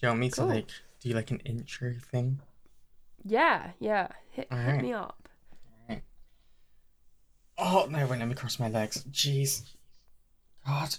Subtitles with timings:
[0.00, 0.68] you want me to like
[1.00, 2.40] do like an intro thing?
[3.24, 4.08] Yeah, yeah.
[4.30, 4.82] Hit, hit Alright.
[4.82, 5.26] me up.
[7.58, 8.06] Oh no!
[8.06, 9.02] Wait, let me cross my legs.
[9.10, 9.62] Jeez.
[10.66, 10.96] God.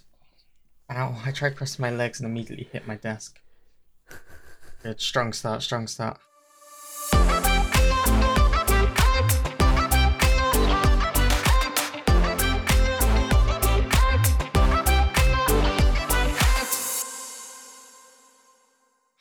[0.89, 1.21] Ow!
[1.23, 3.39] I tried crossing my legs and immediately hit my desk.
[4.83, 4.99] Good.
[4.99, 5.61] Strong start.
[5.61, 6.19] Strong start.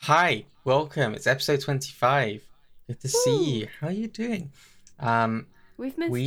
[0.06, 1.14] Hi, welcome.
[1.14, 2.42] It's episode twenty-five.
[2.86, 3.68] Good to see you.
[3.80, 4.52] How are you doing?
[5.00, 5.46] Um,
[5.76, 6.20] We've missed we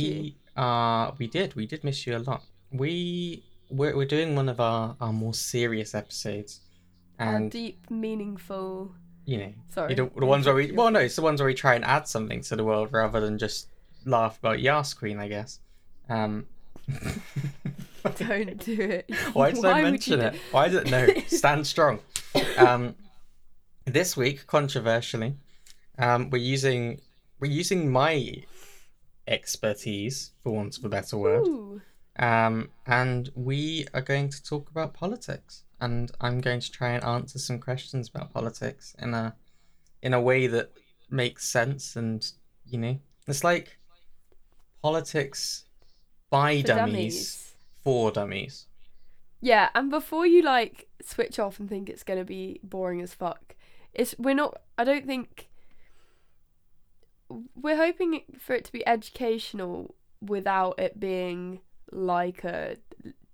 [0.56, 0.62] you.
[0.62, 4.60] uh we did we did miss you a lot we we're, we're doing one of
[4.60, 6.60] our our more serious episodes
[7.18, 8.94] Our and deep, meaningful.
[9.24, 9.90] you know Sorry.
[9.90, 11.84] you know, the ones where we well no it's the ones where we try and
[11.84, 13.66] add something to the world rather than just
[14.04, 15.58] laugh about Yas Queen I guess
[16.08, 16.46] um
[18.18, 19.10] Don't do it.
[19.32, 21.98] why did I mention it do- why did no stand strong
[22.56, 22.94] um
[23.84, 25.34] this week controversially
[25.98, 27.00] um we're using
[27.40, 28.34] we're using my
[29.26, 31.80] expertise for want of a better word Ooh.
[32.18, 37.02] Um, and we are going to talk about politics, and I'm going to try and
[37.02, 39.34] answer some questions about politics in a
[40.02, 40.70] in a way that
[41.08, 41.96] makes sense.
[41.96, 42.30] And
[42.66, 43.78] you know, it's like
[44.82, 45.64] politics
[46.28, 47.52] by For dummies, dummies.
[47.84, 48.66] for dummies.
[49.40, 53.56] Yeah, and before you like switch off and think it's gonna be boring as fuck,
[53.94, 54.60] it's we're not.
[54.78, 55.48] I don't think
[57.54, 61.60] we're hoping for it to be educational without it being
[61.92, 62.76] like a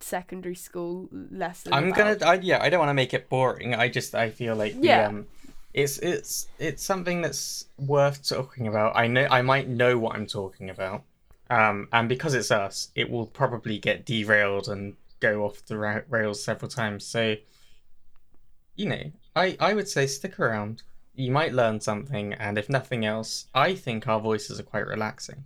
[0.00, 1.72] secondary school lesson.
[1.72, 3.74] I'm about- gonna, I, yeah, I don't want to make it boring.
[3.74, 5.06] I just, I feel like, the, Yeah.
[5.08, 5.26] um,
[5.72, 8.96] it's it's it's something that's worth talking about.
[8.96, 11.02] I know I might know what I'm talking about,
[11.50, 16.00] um, and because it's us, it will probably get derailed and go off the ra-
[16.08, 17.04] rails several times.
[17.04, 17.36] So,
[18.74, 19.02] you know,
[19.36, 20.82] I I would say stick around.
[21.14, 25.44] You might learn something, and if nothing else, I think our voices are quite relaxing.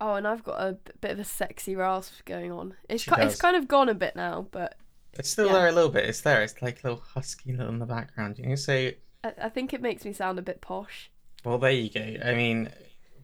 [0.00, 2.74] Oh, and I've got a bit of a sexy rasp going on.
[2.88, 4.76] It's ki- it's kind of gone a bit now, but
[5.14, 5.52] It's still Yeah.
[5.52, 6.06] there a little bit.
[6.08, 6.42] It's there.
[6.42, 8.38] It's like a little husky little in the background.
[8.38, 8.90] You know, so
[9.22, 11.10] I, I think it makes me sound a bit posh.
[11.44, 12.16] Well, there you go.
[12.24, 12.70] I mean,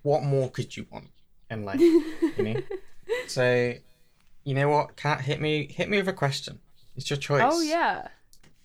[0.03, 1.09] what more could you want
[1.51, 1.81] in life?
[1.81, 2.05] you
[2.39, 2.61] know.
[3.27, 3.75] So,
[4.45, 6.61] you know what, Cat, hit me, hit me with a question.
[6.95, 7.43] It's your oh, choice.
[7.45, 8.09] Oh yeah,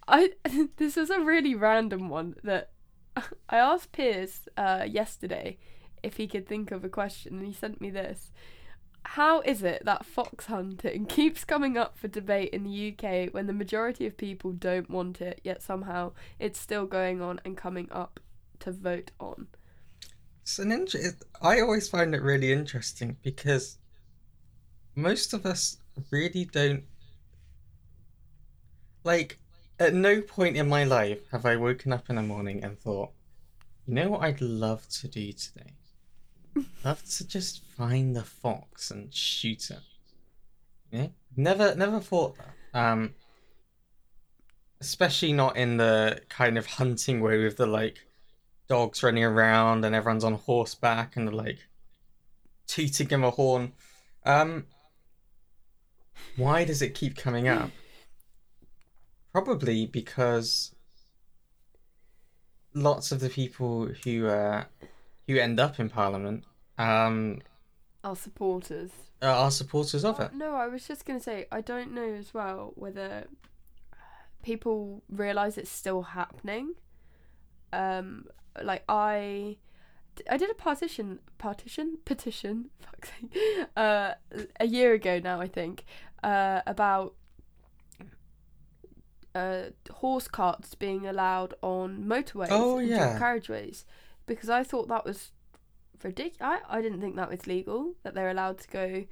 [0.07, 0.31] I
[0.77, 2.71] this is a really random one that
[3.49, 5.57] I asked Piers uh, yesterday
[6.01, 8.31] if he could think of a question, and he sent me this.
[9.05, 13.47] How is it that fox hunting keeps coming up for debate in the UK when
[13.47, 17.87] the majority of people don't want it, yet somehow it's still going on and coming
[17.91, 18.19] up
[18.59, 19.47] to vote on?
[20.41, 20.99] It's an inter-
[21.41, 23.77] I always find it really interesting because
[24.95, 25.77] most of us
[26.11, 26.83] really don't
[29.03, 29.39] like.
[29.79, 33.11] At no point in my life have I woken up in the morning and thought,
[33.87, 35.73] you know what I'd love to do today?
[36.85, 39.79] love to just find the fox and shoot it.
[40.91, 42.79] Yeah, never, never thought that.
[42.79, 43.15] Um,
[44.79, 48.05] especially not in the kind of hunting way with the like
[48.67, 51.59] dogs running around and everyone's on horseback and they're like
[52.67, 53.73] tooting him a horn.
[54.25, 54.65] Um,
[56.35, 57.71] why does it keep coming up?
[59.33, 60.73] Probably because
[62.73, 64.65] lots of the people who uh,
[65.27, 66.43] who end up in Parliament
[66.77, 67.39] um,
[68.03, 68.91] Our supporters.
[69.21, 70.33] are supporters of Oh, it.
[70.33, 73.25] No, I was just gonna say I don't know as well whether
[74.43, 76.73] people realize it's still happening.
[77.71, 78.25] Um,
[78.61, 79.57] like I,
[80.29, 84.13] I did a partition, partition, petition, fuck's sake, uh,
[84.59, 85.85] a year ago now I think,
[86.23, 87.15] uh, about
[89.35, 93.17] uh horse carts being allowed on motorways Oh, and yeah.
[93.19, 93.83] carriageways
[94.25, 95.31] because I thought that was
[96.03, 96.37] ridiculous.
[96.69, 99.05] I, I didn't think that was legal that they're allowed to go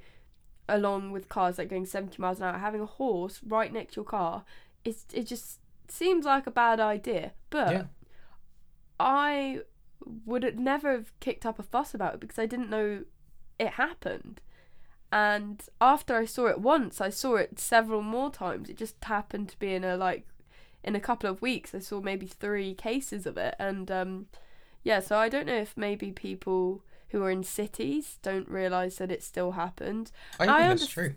[0.68, 3.98] along with cars like going 70 miles an hour having a horse right next to
[3.98, 4.44] your car
[4.84, 7.82] it's it just seems like a bad idea but Yeah.
[9.00, 9.60] i
[10.24, 13.04] would have never have kicked up a fuss about it because i didn't know
[13.58, 14.40] it happened
[15.12, 19.48] and after i saw it once i saw it several more times it just happened
[19.48, 20.26] to be in a like
[20.82, 24.26] in a couple of weeks i saw maybe three cases of it and um
[24.82, 29.12] yeah so i don't know if maybe people who are in cities don't realize that
[29.12, 30.10] it still happened
[30.40, 31.14] I think I that's true.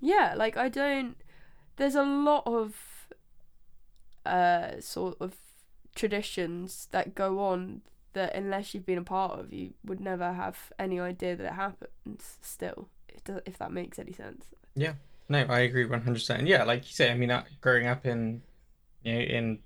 [0.00, 1.16] yeah, like I don't.
[1.76, 2.74] There's a lot of
[4.24, 5.36] uh sort of
[5.94, 7.82] traditions that go on
[8.14, 11.52] that unless you've been a part of, you would never have any idea that it
[11.52, 12.38] happens.
[12.40, 12.88] Still,
[13.46, 14.46] if, that makes any sense.
[14.74, 14.94] Yeah.
[15.28, 16.46] No, I agree one hundred percent.
[16.46, 18.42] Yeah, like you say, I mean, uh, growing up in,
[19.02, 19.58] you know, in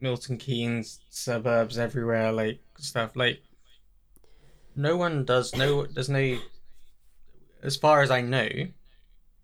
[0.00, 3.42] Milton Keynes suburbs everywhere, like stuff like.
[4.76, 5.86] No one does no.
[5.86, 6.38] There's no.
[7.62, 8.48] As far as I know,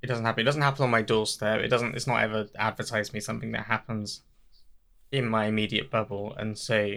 [0.03, 0.41] it doesn't happen.
[0.41, 1.61] It doesn't happen on my doorstep.
[1.61, 1.95] It doesn't.
[1.95, 4.23] It's not ever advertised me something that happens
[5.13, 6.95] in my immediate bubble, and so,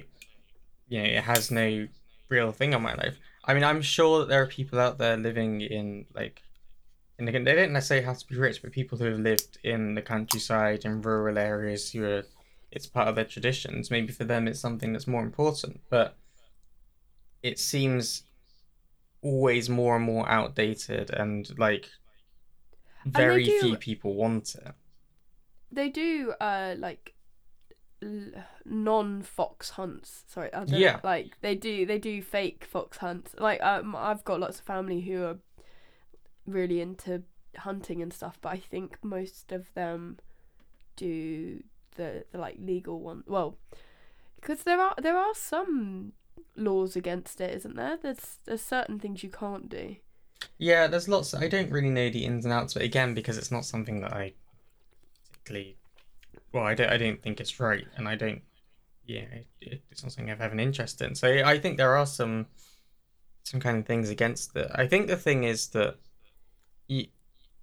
[0.88, 1.88] you know, it has no
[2.30, 3.18] real thing on my life.
[3.46, 6.42] I mean, I'm sure that there are people out there living in like,
[7.20, 9.96] and again, they don't necessarily have to be rich, but people who have lived in
[9.96, 12.24] the countryside and rural areas who are,
[12.72, 13.92] it's part of their traditions.
[13.92, 16.16] Maybe for them, it's something that's more important, but
[17.42, 18.24] it seems
[19.22, 21.90] always more and more outdated and like
[23.06, 24.74] very do- few people want it.
[25.72, 27.14] They do uh like
[28.04, 30.24] l- non-fox hunts.
[30.28, 31.00] Sorry, Yeah.
[31.04, 33.36] Like they do, they do fake fox hunts.
[33.40, 35.38] Like um, I've got lots of family who are
[36.46, 37.24] really into
[37.58, 40.18] hunting and stuff, but I think most of them
[40.96, 41.64] do
[41.96, 43.24] the, the like legal one.
[43.28, 43.58] Well,
[44.36, 46.14] because there are there are some
[46.56, 47.98] laws against it, isn't there?
[48.02, 49.96] There's there's certain things you can't do.
[50.58, 51.34] Yeah, there's lots.
[51.34, 54.14] I don't really know the ins and outs, but again, because it's not something that
[54.14, 54.34] I
[55.32, 55.78] particularly.
[56.54, 56.90] Well, I don't.
[56.90, 58.42] I don't think it's right, and I don't.
[59.06, 59.26] Yeah,
[59.60, 61.16] it, it's not something I've an interest in.
[61.16, 62.46] So I think there are some,
[63.44, 64.72] some kind of things against it.
[64.74, 65.98] I think the thing is that,
[66.88, 67.08] you,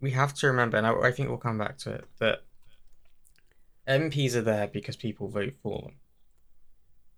[0.02, 2.42] we have to remember, and I, I think we'll come back to it that.
[3.88, 5.94] MPs are there because people vote for them.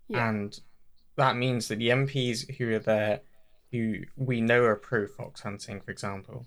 [0.09, 0.29] Yeah.
[0.29, 0.61] And
[1.17, 3.21] that means that the MPs who are there,
[3.71, 6.47] who we know are pro fox hunting, for example,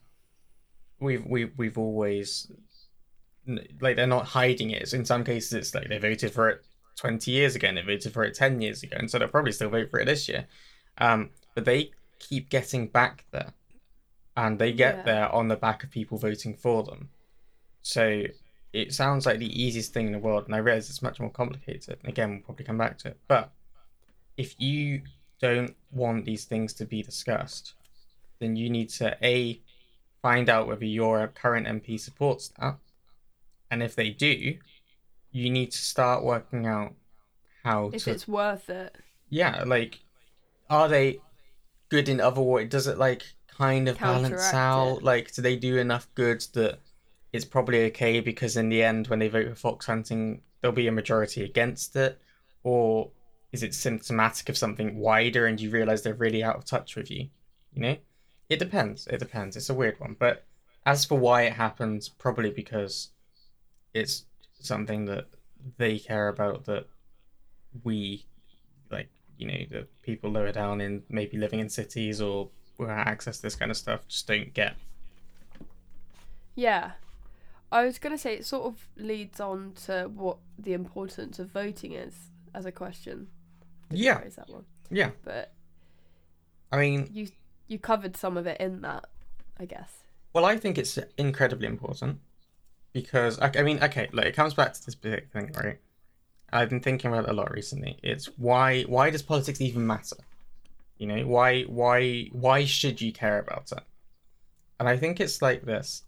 [1.00, 2.51] we've we we've always
[3.81, 4.88] like they're not hiding it.
[4.89, 6.65] So in some cases, it's like they voted for it
[6.95, 9.51] twenty years ago, and they voted for it ten years ago, and so they'll probably
[9.51, 10.47] still vote for it this year.
[10.97, 13.53] Um, but they keep getting back there,
[14.36, 15.03] and they get Yeah.
[15.03, 17.09] there on the back of people voting for them.
[17.81, 18.24] So
[18.74, 21.30] it sounds like the easiest thing in the world, and I realize it's much more
[21.30, 21.98] complicated.
[22.01, 23.19] And again, we'll probably come back to it.
[23.27, 23.51] But
[24.38, 25.03] if you
[25.39, 27.74] don't want these things to be discussed,
[28.39, 29.62] then you need to a
[30.21, 32.77] find out whether your current MP supports that,
[33.71, 34.57] and if they do,
[35.31, 36.94] you need to start working out
[37.63, 38.95] how If to it's worth it.
[39.29, 40.00] yeah, like,
[40.69, 41.19] are they
[41.89, 42.69] good in other ways?
[42.69, 44.97] Does it like kind of balance out?
[44.97, 45.03] it.
[45.03, 46.79] Like, do they do enough good that
[47.33, 48.19] it's probably okay?
[48.19, 51.95] Because in the end, when they vote for fox hunting, there'll be a majority against
[51.95, 52.19] it,
[52.63, 53.12] or
[53.51, 57.09] is it symptomatic of something wider, and you realize they're really out of touch with
[57.12, 57.29] you?
[57.73, 57.97] You know,
[58.50, 59.07] it depends.
[59.07, 59.56] It depends.
[59.57, 60.45] It's a weird one, but
[60.85, 63.09] as for why it happens, probably because
[63.95, 64.25] it's
[64.59, 65.25] something that
[65.77, 66.86] they care about that
[67.83, 68.25] we
[68.92, 73.07] like you know the people lower down in maybe living in cities or who have
[73.07, 74.75] access to this kind of stuff just don't get
[76.56, 76.92] Yeah.
[77.71, 81.50] I was going to say it sort of leads on to what the importance of
[81.50, 82.13] voting is
[82.53, 83.27] as a question.
[83.91, 84.65] yeah that one?
[84.89, 85.51] yeah But
[86.71, 87.27] i mean you
[87.68, 89.06] you covered some of it in that,
[89.59, 89.91] I guess.
[90.33, 92.19] well i think it's incredibly important
[92.95, 95.77] because i, I mean okay look it comes back to this big thing right?
[96.53, 97.97] I've been thinking about it a lot recently.
[98.01, 100.15] It's why why does politics even matter?
[100.97, 103.83] You know why why why should you care about it?
[104.80, 106.03] And i think it's like this.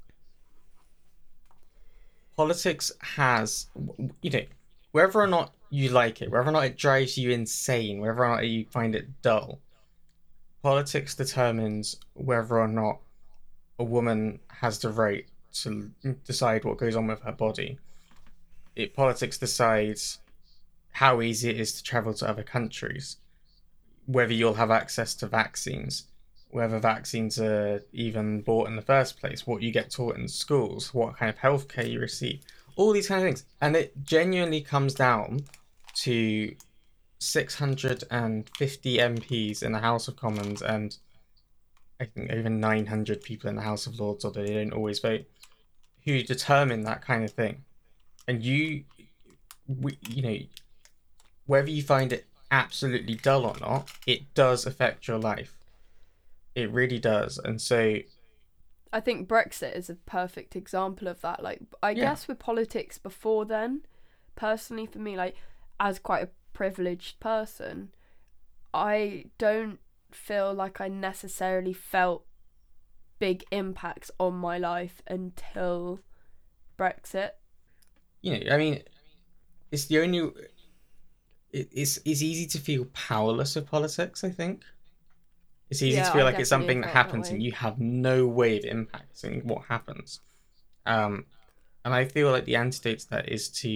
[2.38, 3.68] Politics has
[4.22, 4.46] you know
[4.92, 8.30] whether or not you like it whether or not it drives you insane whether or
[8.30, 9.60] not you find it dull
[10.64, 13.00] politics determines whether or not
[13.80, 15.26] a woman has the right
[15.64, 15.92] to
[16.26, 17.78] decide what goes on with her body
[18.76, 20.20] it politics decides
[20.92, 23.18] how easy it is to travel to other countries
[24.06, 26.08] whether you'll have access to vaccines
[26.50, 30.94] whether vaccines are even bought in the first place, what you get taught in schools,
[30.94, 32.42] what kind of healthcare you receive,
[32.76, 33.46] all these kind of things.
[33.62, 35.42] And it genuinely comes down
[36.04, 36.56] to
[37.20, 40.96] 650 MPs in the House of Commons and
[42.00, 45.26] I think over 900 people in the House of Lords, although they don't always vote,
[46.08, 47.66] who determine that kind of thing.
[48.30, 48.86] And you,
[49.68, 50.38] we, you know,
[51.46, 55.58] whether you find it absolutely dull or not, it does affect your life.
[56.56, 57.38] It really does.
[57.38, 57.98] And so,
[58.94, 61.44] I think Brexit is a perfect example of that.
[61.44, 62.06] Like, I Yeah.
[62.06, 63.82] guess with politics before then,
[64.36, 65.36] personally for me, like,
[65.78, 67.90] as quite a privileged person,
[68.74, 69.80] I don't
[70.12, 72.26] feel like I necessarily felt
[73.20, 76.00] big impacts on my life until
[76.78, 77.32] Brexit.
[78.22, 78.84] you know, I mean,
[79.72, 80.32] it's the only.
[81.52, 84.24] It's it's easy to feel powerless with politics.
[84.24, 84.64] I think
[85.70, 87.80] it's easy Yeah, to feel like it's something that felt that happens and you have
[87.80, 90.22] no way of impacting what happens.
[90.86, 91.26] Um,
[91.86, 93.70] and I feel like the antidote to that is to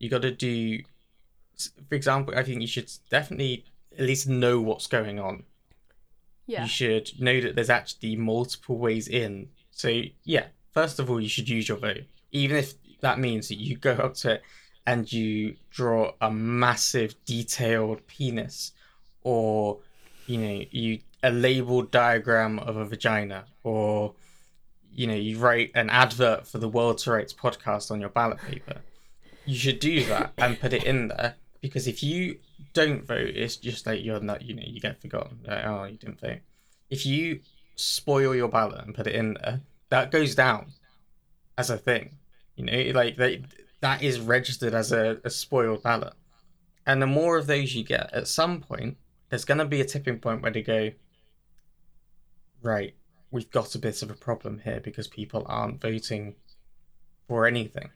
[0.00, 0.80] you got to do
[1.88, 3.64] for example, I think you should definitely
[3.98, 5.44] at least know what's going on.
[6.46, 6.62] Yeah.
[6.62, 9.48] You should know that there's actually multiple ways in.
[9.70, 13.56] So yeah, first of all, you should use your vote, even if that means that
[13.56, 14.42] you go up to it
[14.86, 18.72] and you draw a massive detailed penis,
[19.22, 19.78] or
[20.26, 24.14] you know you a labeled diagram of a vagina, or
[24.92, 28.82] you know you write an advert for the World's Rights podcast on your ballot paper.
[29.46, 32.38] You should do that and put it in there because if you
[32.74, 35.38] don't vote, it's just like you're not, you know, you get forgotten.
[35.46, 36.40] Like, oh, you didn't vote.
[36.90, 37.40] If you
[37.76, 40.72] spoil your ballot and put it in there, that goes down
[41.56, 42.18] as a thing.
[42.56, 43.42] You know, like they,
[43.80, 46.12] that is registered as a, a spoiled ballot.
[46.86, 48.98] And the more of those you get, at some point,
[49.30, 50.90] there's going to be a tipping point where they go,
[52.62, 52.94] right,
[53.30, 56.34] we've got a bit of a problem here because people aren't voting
[57.26, 57.90] for anything.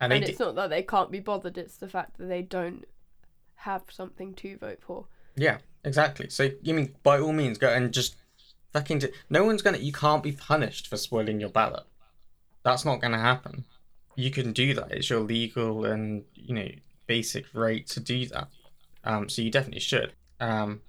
[0.00, 2.84] and they it's not that they can't be bothered; it's the fact that they don't
[3.56, 5.06] have something to vote for.
[5.36, 6.28] Yeah, exactly.
[6.30, 8.16] So you mean by all means go and just
[8.72, 11.84] fucking do- no one's gonna you can't be punished for spoiling your ballot.
[12.62, 13.64] That's not gonna happen.
[14.16, 14.92] You can do that.
[14.92, 16.68] It's your legal and you know
[17.06, 18.48] basic right to do that.
[19.04, 20.12] Um, so you definitely should.
[20.40, 20.80] Um,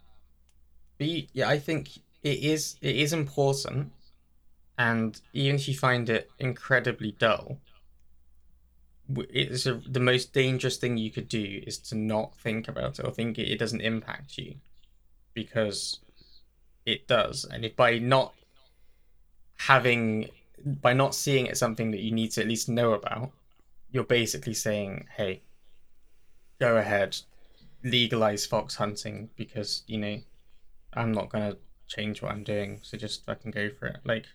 [0.98, 3.92] but you- yeah, I think it is it is important,
[4.78, 7.60] and even if you find it incredibly dull,
[9.30, 13.06] it's a, the most dangerous thing you could do is to not think about it
[13.06, 14.56] or think it, it doesn't impact you
[15.34, 16.00] because
[16.86, 17.46] it does.
[17.46, 18.34] And if by not
[19.58, 20.30] having
[20.66, 23.32] by not seeing it something that you need to at least know about
[23.92, 25.42] you're basically saying hey
[26.60, 27.16] go ahead
[27.84, 30.20] legalize fox hunting because you know
[30.94, 31.58] i'm not going to
[31.88, 33.98] change what i'm doing so just fucking go for it.
[34.04, 34.26] Like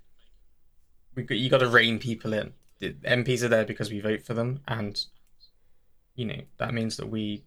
[1.14, 4.34] we you got to rein people in the MPs are there because we vote for
[4.34, 5.04] them, and
[6.14, 7.44] you know that means that we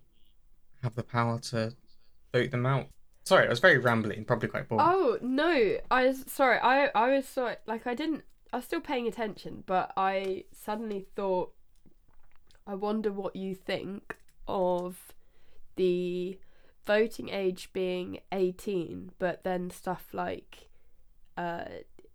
[0.83, 1.73] have the power to
[2.31, 2.87] vote them out.
[3.25, 4.85] Sorry, I was very rambling, probably quite boring.
[4.87, 6.59] Oh no, I was sorry.
[6.59, 7.55] I I was sorry.
[7.65, 8.23] Like I didn't.
[8.51, 11.53] I was still paying attention, but I suddenly thought.
[12.65, 14.15] I wonder what you think
[14.47, 15.13] of
[15.75, 16.37] the
[16.85, 20.69] voting age being eighteen, but then stuff like,
[21.37, 21.65] uh,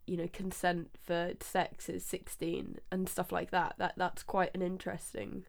[0.09, 3.75] you know, consent for sex is sixteen and stuff like that.
[3.79, 5.45] That that's quite an interesting.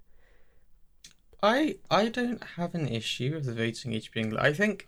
[1.42, 4.38] I I don't have an issue with the voting age being.
[4.38, 4.88] I think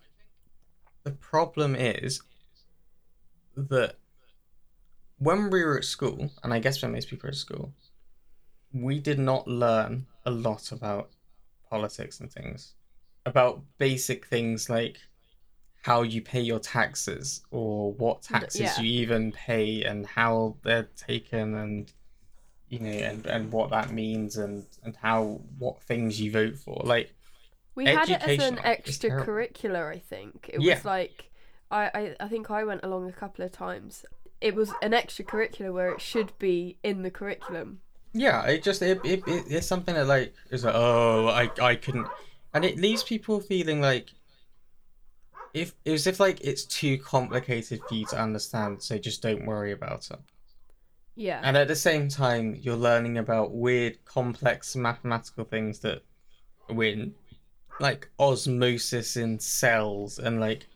[1.04, 2.22] the problem is
[3.56, 3.96] that
[5.18, 7.74] when we were at school, and I guess when most people are at school,
[8.74, 11.12] we did not learn a lot about
[11.70, 12.74] politics and things,
[13.25, 14.98] about basic things like
[15.82, 18.80] how you pay your taxes or what taxes yeah.
[18.80, 21.94] you even pay and how they're taken and
[22.70, 26.82] you know and, and what that means and and how what things you vote for
[26.86, 27.14] like
[27.76, 29.34] We had it as an Educational is terrible.
[29.38, 30.50] extracurricular, I think.
[30.54, 30.76] It Yeah.
[30.76, 31.32] was like
[31.70, 34.06] I, I I think I went along a couple of times.
[34.40, 37.82] It was an extracurricular where it should be in the curriculum.
[38.14, 41.76] Yeah, it just it, it, it it's something that like is like oh I I
[41.76, 42.08] couldn't,
[42.54, 44.12] and it leaves people feeling like
[45.53, 49.46] if it was if like it's too complicated for you to understand, so just don't
[49.46, 50.20] worry about it.
[51.15, 51.41] Yeah.
[51.43, 56.03] And at the same time, you're learning about weird, complex mathematical things that
[56.70, 57.13] win,
[57.79, 60.67] like osmosis in cells and like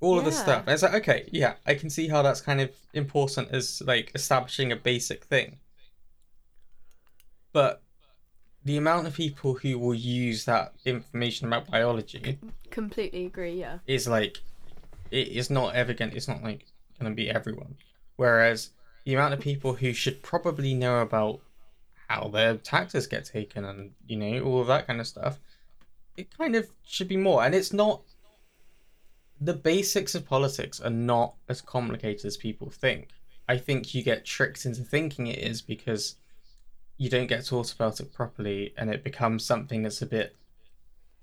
[0.00, 0.64] all of the stuff.
[0.66, 4.12] And it's like okay, yeah, I can see how that's kind of important as like
[4.14, 5.58] establishing a basic thing.
[7.52, 7.82] But
[8.68, 12.38] the amount of people who will use that information about biology
[12.70, 13.78] Completely agree, yeah.
[13.86, 14.42] is like
[15.10, 16.66] it is not ever going it's not like
[17.00, 17.76] going to be everyone.
[18.16, 18.70] Whereas
[19.04, 21.40] the amount of people who should probably know about
[22.08, 25.38] how their taxes get taken and you know all of that kind of stuff
[26.18, 27.42] it kind of should be more.
[27.42, 28.02] And it's not
[29.40, 33.08] the basics of politics are not as complicated as people think.
[33.48, 36.16] I think you get tricked into thinking it is because
[36.98, 40.36] you don't get taught about it properly and it becomes something that's a bit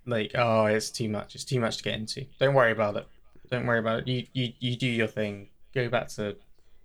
[0.08, 1.36] like oh it's too much.
[1.36, 2.26] It's too much to get into.
[2.40, 3.08] Don't worry about it.
[3.52, 4.08] Don't worry about it.
[4.08, 5.50] You you, you do your thing.
[5.74, 6.36] Go back to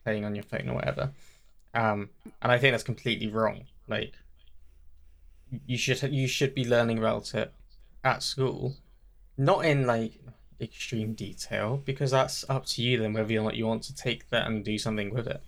[0.04, 1.10] playing on your phone or whatever.
[1.72, 2.10] Um
[2.42, 3.64] and i think that's completely wrong.
[3.88, 4.14] Like
[5.66, 7.52] you should you should be learning about it
[8.04, 8.76] at school
[9.36, 10.12] not in like
[10.60, 14.28] extreme detail because that's up to you then whether or not you want to take
[14.28, 15.42] that and do something with it.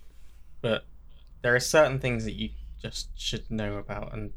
[0.61, 0.85] But
[1.43, 2.49] there are certain things that you
[2.83, 4.33] just should know about and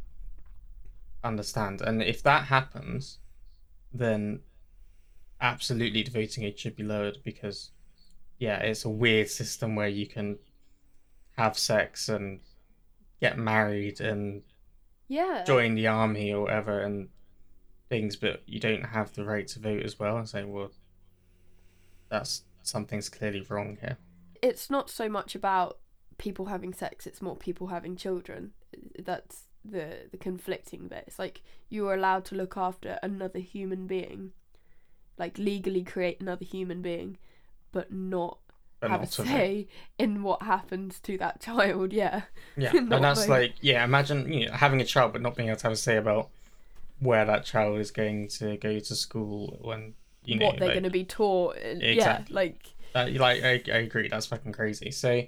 [1.24, 3.18] understand and if that happens
[3.92, 4.40] then
[5.40, 7.72] absolutely the voting age should be lowered because
[8.38, 10.38] yeah it's a weird system where you can
[11.36, 12.40] have sex and
[13.20, 14.42] get married and
[15.08, 15.42] Yeah.
[15.44, 17.08] join the army or whatever and
[17.88, 20.70] things, but you don't have the right to vote as well, and say, well,
[22.08, 23.96] that's something's clearly wrong here.
[24.42, 25.78] It's not so much about
[26.18, 28.52] people having sex; it's more people having children.
[28.98, 31.04] That's the the conflicting bit.
[31.06, 34.32] It's like you are allowed to look after another human being,
[35.18, 37.18] like legally create another human being,
[37.72, 38.38] but not
[38.82, 39.28] have a not to vote.
[39.28, 39.68] say
[39.98, 41.92] in what happens to that child.
[41.92, 42.22] Yeah.
[42.56, 43.30] Yeah, and that's vote.
[43.30, 43.84] like yeah.
[43.84, 46.28] Imagine you know having a child but not being able to have a say about
[46.98, 49.94] where that child is going to go to school when
[50.24, 51.56] you know what they're like, going to be taught.
[51.56, 52.34] Uh, and- Exactly.
[52.34, 54.08] Yeah, like that, like I, I agree.
[54.08, 54.90] That's fucking crazy.
[54.90, 55.22] So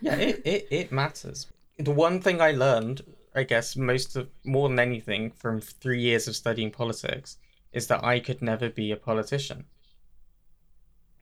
[0.00, 1.46] yeah, it, it it matters.
[1.78, 3.02] The one thing I learned,
[3.34, 7.38] I guess, most of more than anything from three years of studying politics,
[7.72, 9.66] is that I could never be a politician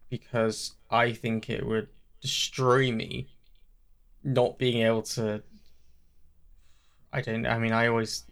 [0.08, 1.88] because I think it would
[2.20, 3.28] destroy me
[4.24, 5.42] not being able to.
[7.12, 7.46] I don't.
[7.46, 8.24] I mean, I always,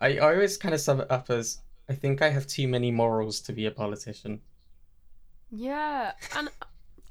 [0.00, 2.90] I, I always kind of sum it up as I think I have too many
[2.92, 4.42] morals to be a politician.
[5.50, 6.48] yeah, and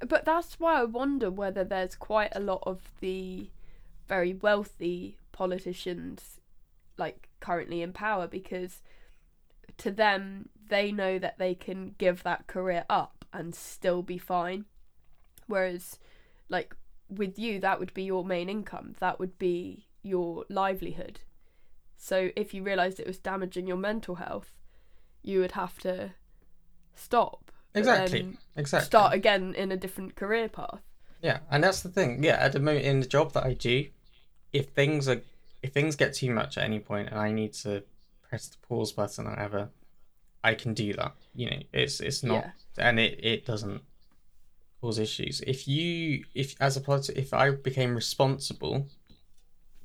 [0.08, 3.50] but that's why I wonder whether there's quite a lot of the
[4.08, 6.39] very wealthy politicians
[6.98, 8.81] like currently in power because
[9.77, 14.65] to them they know that they can give that career up and still be fine.
[15.48, 16.00] Whereas
[16.50, 16.75] like
[17.10, 18.96] with you that would be your main income.
[19.00, 21.22] That would be your livelihood.
[21.98, 24.53] So if you realized it was damaging your mental health
[25.24, 26.12] you would have to
[26.96, 28.22] stop Exactly.
[28.22, 28.86] Um, exactly.
[28.86, 30.82] start again in a different career path
[31.22, 32.24] Yeah, and that's the thing.
[32.24, 33.86] Yeah, at the moment in the job that I do,
[34.54, 35.22] if things are
[35.63, 37.84] if things get too much at any point and I need to
[38.28, 39.70] press the pause button or whatever,
[40.44, 41.13] I can do that.
[41.36, 42.46] You know, it's it's not
[42.78, 43.82] and it, it doesn't
[44.82, 45.42] cause issues.
[45.42, 48.88] If you if as a politi- if I became responsible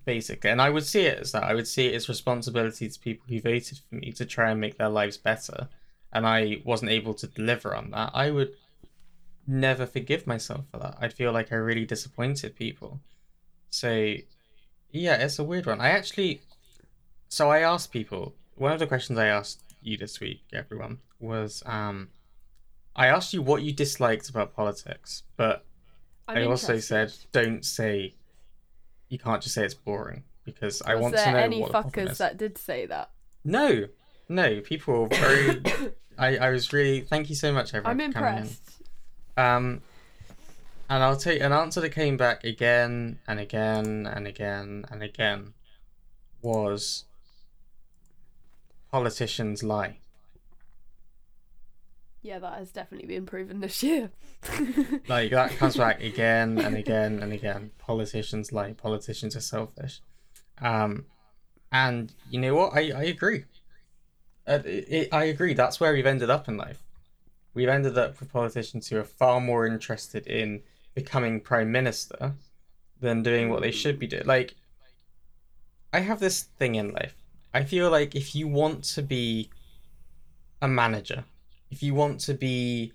[0.04, 2.98] basically and I would see it as that, I would see it as responsibility to
[2.98, 5.68] people who voted for me to try and make their lives better
[6.12, 8.52] and I wasn't able to deliver on that, I would
[9.46, 10.96] never forgive myself for that.
[11.00, 13.00] I'd feel like I really disappointed people.
[13.70, 14.14] So,
[14.90, 15.80] yeah, it's a weird one.
[15.80, 16.40] I actually,
[17.28, 18.34] so I asked people.
[18.54, 22.08] One of the questions I asked you this week, everyone, was um,
[22.94, 25.64] I asked you what you disliked about politics, but
[26.26, 27.10] I'm I also interested.
[27.10, 28.14] said don't say.
[29.08, 31.70] You can't just say it's boring because I was want there to know any what
[31.70, 33.10] the fuckers that did say that
[33.44, 33.86] No,
[34.28, 35.62] no, people were very.
[36.18, 37.00] I I was really.
[37.02, 38.00] Thank you so much, everyone.
[38.00, 38.38] i'm for coming in.
[38.42, 38.82] impressed
[39.36, 39.82] Um,
[40.88, 45.54] and I'll take an answer that came back again and again and again and again
[46.42, 47.04] was
[48.90, 49.98] politicians lie.
[52.22, 54.10] Yeah, that has definitely been proven this year.
[55.08, 57.70] Like that comes back again and again and again.
[57.78, 58.72] Politicians lie.
[58.72, 60.00] Politicians are selfish.
[60.60, 61.06] Um,
[61.70, 62.72] and you know what?
[62.74, 63.44] I I agree.
[64.46, 65.54] Uh, it, it, I agree.
[65.54, 66.82] That's where we've ended up in life.
[67.54, 70.62] We've ended up with politicians who are far more interested in
[70.94, 72.34] becoming prime minister
[73.00, 74.26] than doing what they should be doing.
[74.26, 74.54] Like,
[75.92, 77.14] I have this thing in life.
[77.54, 79.50] I feel like if you want to be
[80.60, 81.24] a manager,
[81.70, 82.92] if you want to be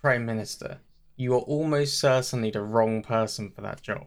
[0.00, 0.78] prime minister,
[1.16, 4.06] you are almost certainly the wrong person for that job.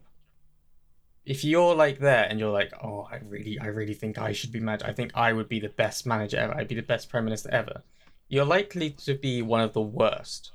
[1.25, 4.51] If you're like there and you're like, oh, I really, I really think I should
[4.51, 4.85] be manager.
[4.85, 6.53] I think I would be the best manager ever.
[6.53, 7.81] I'd be the best prime minister ever.
[8.27, 10.51] You're likely to be one of the worst.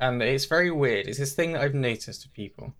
[0.00, 1.06] And it's very weird.
[1.06, 2.74] It's this thing that I've noticed with people.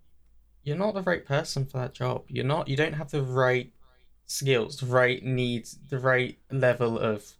[0.64, 2.24] You're not the right person for that job.
[2.28, 2.68] You're not.
[2.68, 3.72] You don't have the right
[4.26, 7.32] skills, the right needs, the right level of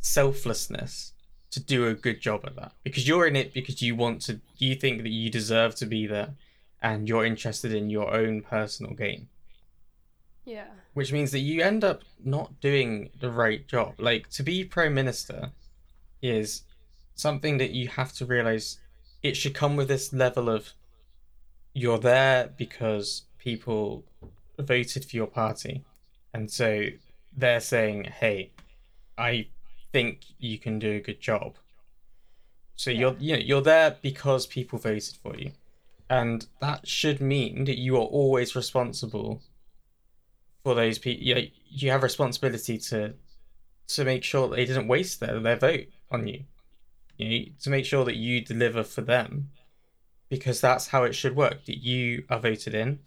[0.00, 1.12] selflessness
[1.50, 4.40] to do a good job at that because you're in it because you want to
[4.58, 6.34] you think that you deserve to be there
[6.86, 9.26] and you're interested in your own personal gain.
[10.44, 10.68] Yeah.
[10.94, 13.94] which means that you end up not doing the right job.
[13.98, 15.50] Like to be prime minister
[16.22, 16.62] is
[17.16, 18.78] something that you have to realize
[19.24, 20.74] it should come with this level of
[21.74, 24.04] you're there because people
[24.56, 25.82] voted for your party.
[26.32, 26.86] And so
[27.36, 28.50] they're saying hey
[29.18, 29.46] i
[29.92, 31.56] think you can do a good job.
[32.76, 35.50] So you're you know you're there because people voted for you
[36.08, 39.42] and that should mean that you are always responsible
[40.62, 43.14] for those people you, know, you have responsibility to
[43.88, 46.44] to make sure that they didn't waste their, their vote on you.
[47.16, 49.50] You know, to make sure that you deliver for them.
[50.28, 52.98] Because that's how it should work that you are voted in.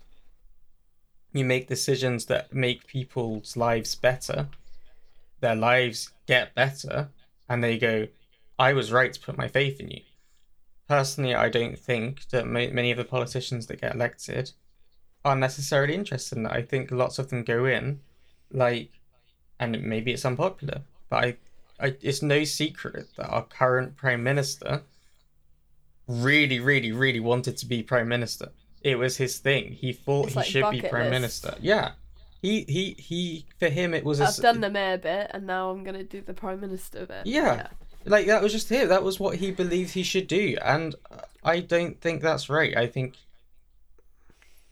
[1.34, 4.48] You make decisions that make people's lives better.
[5.42, 7.10] Their lives get better.
[7.50, 8.08] And they go
[8.58, 10.02] i was right to put my faith in you
[10.90, 14.52] personally i don't think that ma- many of the politicians that get elected
[15.24, 18.00] are necessarily interested in that i think lots of them go in
[18.52, 19.00] like
[19.60, 21.38] and maybe it's unpopular, but I,
[21.80, 24.84] I it's no secret that our current prime minister
[26.08, 28.50] really, really, really wanted to be prime minister.
[28.82, 29.74] It was his thing.
[29.74, 31.12] He thought It's he like should be prime list.
[31.12, 31.56] minister.
[31.60, 31.92] Yeah,
[32.42, 33.46] he he he.
[33.60, 34.22] For him, it was.
[34.22, 37.26] a I've done the mayor bit, and now I'm gonna do the prime minister bit.
[37.26, 37.68] Yeah.
[38.06, 38.90] Like that was just it.
[38.90, 40.96] That was what he believed he should do, and
[41.44, 42.76] I don't think that's right.
[42.76, 43.16] I think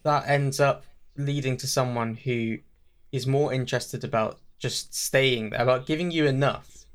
[0.04, 0.86] that ends up
[1.18, 2.60] leading to someone who
[3.12, 6.86] is more interested about just staying about giving you enough,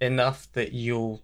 [0.00, 1.22] enough that you'll,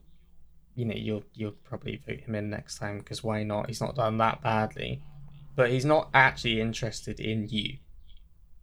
[0.75, 3.69] you know, you'll you'll probably vote him in next time because why not?
[3.69, 5.03] He's not done that badly,
[5.55, 7.77] but he's not actually interested in you.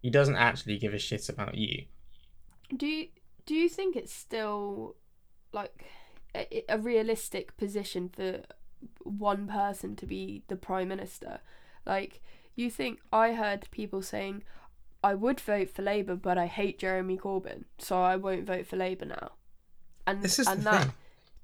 [0.02, 1.86] He doesn't actually give a shit about you.
[2.76, 3.08] Do you
[3.46, 4.96] do you think it's still
[5.52, 5.86] like
[6.36, 8.42] a, a realistic position for
[9.04, 11.40] one person to be the prime minister?
[11.86, 12.22] Like
[12.56, 14.44] you think I heard people saying
[15.04, 18.76] I would vote for Labour but I hate Jeremy Corbyn, so I won't vote for
[18.76, 19.32] Labour now.
[20.06, 20.94] And This is and that thing.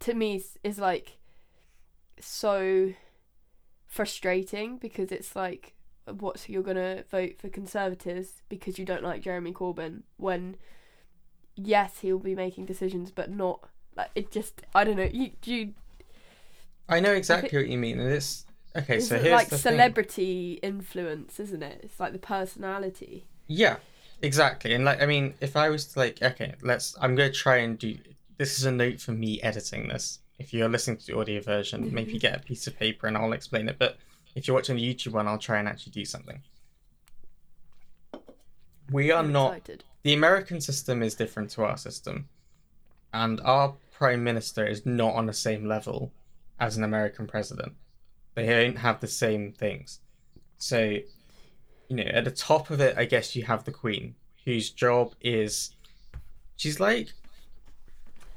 [0.02, 1.18] to me is, is like
[2.20, 2.94] so
[3.88, 5.74] frustrating because it's like
[6.06, 10.58] what so you're gonna vote for conservatives because you don't like Jeremy Corbyn when
[11.56, 15.54] yes he'll be making decisions but not like it just I don't know you do
[15.54, 15.74] you
[16.88, 19.00] I know exactly what you mean, and it's okay.
[19.00, 19.72] so here's like the thing.
[19.74, 23.78] celebrity influence isn't it it's like the personality Yeah,
[24.22, 24.74] exactly.
[24.74, 26.96] And like, I mean, if I was to like, okay, let's.
[27.00, 27.98] I'm gonna try and do.
[28.38, 30.20] This is a note for me editing this.
[30.40, 33.34] If you're listening to the audio version, maybe get a piece of paper and I'll
[33.34, 33.78] explain it.
[33.80, 33.98] But
[34.36, 36.42] if you're watching the YouTube one, I'll try and actually do something.
[38.92, 39.58] We are I'm not.
[39.58, 39.84] excited.
[40.04, 42.30] The American system is different to our system,
[43.14, 46.12] and our prime minister is not on the same level
[46.60, 47.74] as an American president.
[48.34, 50.00] They don't have the same things.
[50.58, 50.98] So,
[51.88, 55.14] you know, at the top of it, I guess you have the Queen, whose job
[55.22, 55.76] is
[56.58, 57.14] she's like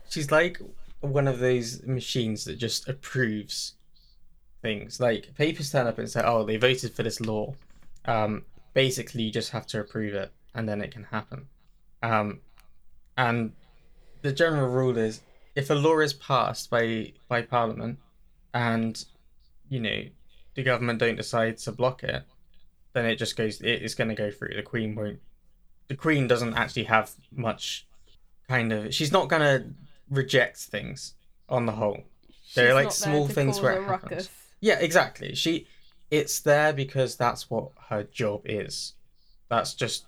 [0.08, 0.60] she's like
[1.00, 3.74] one of those machines that just approves
[4.62, 5.00] things.
[5.00, 7.54] Like papers turn up and say, "Oh, they voted for this law."
[8.04, 8.44] Um,
[8.74, 11.48] basically, you just have to approve it, and then it can happen.
[12.02, 12.40] Um,
[13.16, 13.52] and
[14.22, 15.20] the general rule is,
[15.58, 17.98] if a law is passed by by Parliament,
[18.54, 19.04] and
[19.68, 20.02] you know
[20.54, 22.22] the government don't decide to block it,
[22.92, 23.60] then it just goes.
[23.60, 24.54] It is going to go through.
[24.54, 25.18] The Queen won't.
[25.88, 27.88] The Queen doesn't actually have much
[28.48, 28.94] kind of.
[28.94, 29.68] She's not going to
[30.08, 31.14] reject things
[31.48, 32.04] on the whole.
[32.54, 34.10] They're like small things where it happens.
[34.12, 34.28] ruckus.
[34.60, 35.34] Yeah, exactly.
[35.34, 35.66] She,
[36.10, 38.94] it's there because that's what her job is.
[39.48, 40.06] That's just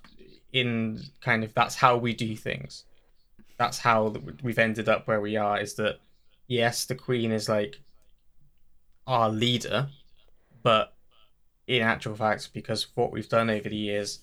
[0.53, 2.85] in kind of that's how we do things.
[3.61, 5.59] That's how we've ended up where we are.
[5.59, 5.99] Is that
[6.47, 7.79] yes, the queen is like
[9.05, 9.87] our leader,
[10.63, 10.95] but
[11.67, 14.21] in actual fact, because of what we've done over the years,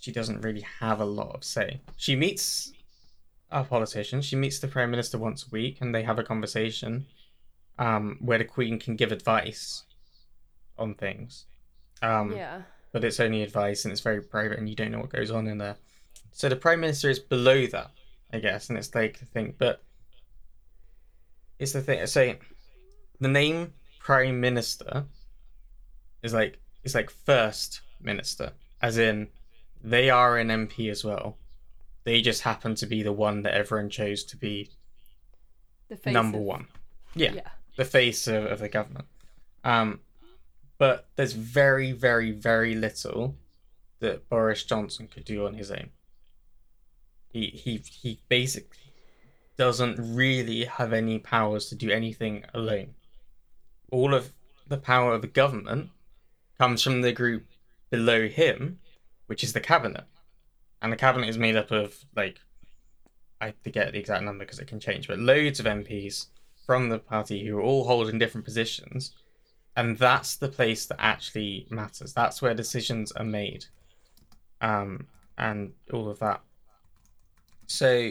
[0.00, 1.80] she doesn't really have a lot of say.
[1.96, 2.72] She meets
[3.52, 4.24] our politicians.
[4.24, 7.06] She meets the prime minister once a week, and they have a conversation
[7.78, 9.84] um, where the queen can give advice
[10.76, 11.44] on things.
[12.02, 15.12] Um, yeah But it's only advice and it's very private and you don't know what
[15.12, 15.76] goes on in there.
[16.32, 17.92] So the prime minister is below that,
[18.32, 19.54] I guess, and it's like the thing.
[19.56, 19.82] But
[21.58, 22.06] it's the thing.
[22.06, 22.34] So
[23.20, 25.04] the name prime minister
[26.22, 29.28] is like it's like first minister, as in
[29.82, 31.36] they are an MP as well.
[32.04, 34.70] They just happen to be the one that everyone chose to be
[35.88, 36.66] the face number of- one.
[37.14, 39.06] Yeah yeah the face of, of the government.
[39.64, 40.00] Um,
[40.76, 43.36] but there's very, very, very little
[44.00, 45.90] that Boris Johnson could do on his own.
[47.30, 48.92] He he he basically
[49.56, 52.94] doesn't really have any powers to do anything alone.
[53.90, 54.32] All of
[54.66, 55.90] the power of the government
[56.58, 57.46] comes from the group
[57.90, 58.78] below him,
[59.26, 60.04] which is the cabinet.
[60.80, 62.38] And the cabinet is made up of like
[63.40, 66.26] I forget the exact number because it can change, but loads of MPs
[66.66, 69.12] from the party who are all holding different positions,
[69.76, 72.12] and that's the place that actually matters.
[72.12, 73.66] That's where decisions are made,
[74.60, 76.42] um, and all of that.
[77.68, 78.10] So,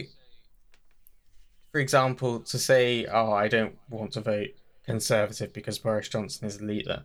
[1.71, 4.51] for example, to say, "Oh, I don't want to vote
[4.85, 7.03] Conservative because Boris Johnson is the leader,"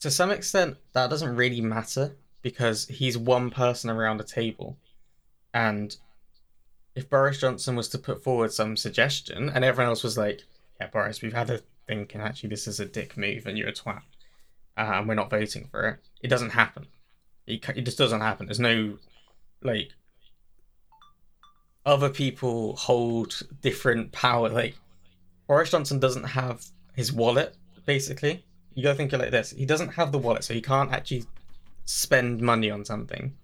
[0.00, 4.76] to some extent, that doesn't really matter because he's one person around a table,
[5.54, 5.96] and
[6.96, 10.42] if Boris Johnson was to put forward some suggestion and everyone else was like,
[10.80, 13.68] yeah, Boris, we've had a think and actually this is a dick move and you're
[13.68, 14.00] a twat
[14.76, 16.86] uh, and we're not voting for it, it doesn't happen.
[17.46, 18.46] It, it just doesn't happen.
[18.46, 18.98] There's no,
[19.62, 19.92] like,
[21.86, 24.48] other people hold different power.
[24.48, 24.74] Like,
[25.46, 28.44] Boris Johnson doesn't have his wallet, basically.
[28.74, 29.52] You gotta think of it like this.
[29.52, 31.24] He doesn't have the wallet, so he can't actually
[31.84, 33.34] spend money on something.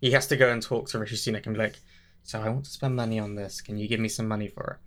[0.00, 1.78] He has to go and talk to Rishi Sunak and be like,
[2.24, 3.60] "So I want to spend money on this.
[3.60, 4.78] Can you give me some money for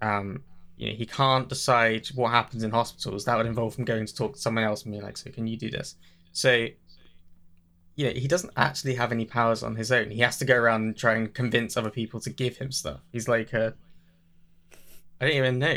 [0.00, 0.42] it?" Um,
[0.76, 3.24] you know, he can't decide what happens in hospitals.
[3.26, 5.46] That would involve him going to talk to someone else and be like, "So can
[5.46, 5.96] you do this?"
[6.32, 6.66] So,
[7.94, 10.10] you know, he doesn't actually have any powers on his own.
[10.10, 13.00] He has to go around and try and convince other people to give him stuff.
[13.12, 13.74] He's like a,
[15.20, 15.76] I don't even know.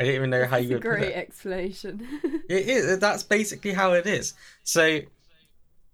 [0.00, 1.16] I don't even know how you would put great it.
[1.16, 2.06] explanation.
[2.48, 2.98] It is.
[2.98, 4.32] That's basically how it is.
[4.64, 5.00] So,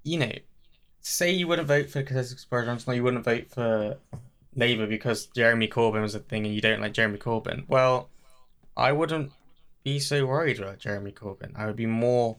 [0.04, 0.30] you know,
[1.00, 3.96] say you wouldn't vote for Conservative Boris Johnson or you wouldn't vote for
[4.54, 7.64] Labour because Jeremy Corbyn was a thing and you don't like Jeremy Corbyn.
[7.66, 8.08] Well,
[8.76, 9.32] I wouldn't
[9.82, 11.52] be so worried about Jeremy Corbyn.
[11.56, 12.36] I would be more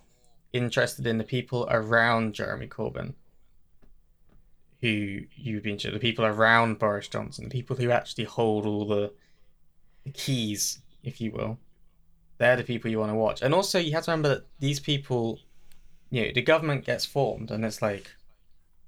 [0.56, 3.14] interested in the people around Jeremy Corbyn
[4.82, 8.86] who you've been to, the people around Boris Johnson, the people who actually hold all
[8.86, 9.12] the,
[10.04, 11.58] the keys, if you will
[12.38, 13.42] they're the people you want to watch.
[13.42, 15.40] And also, you have to remember that these people,
[16.10, 18.12] you know, the government gets formed, and it's like,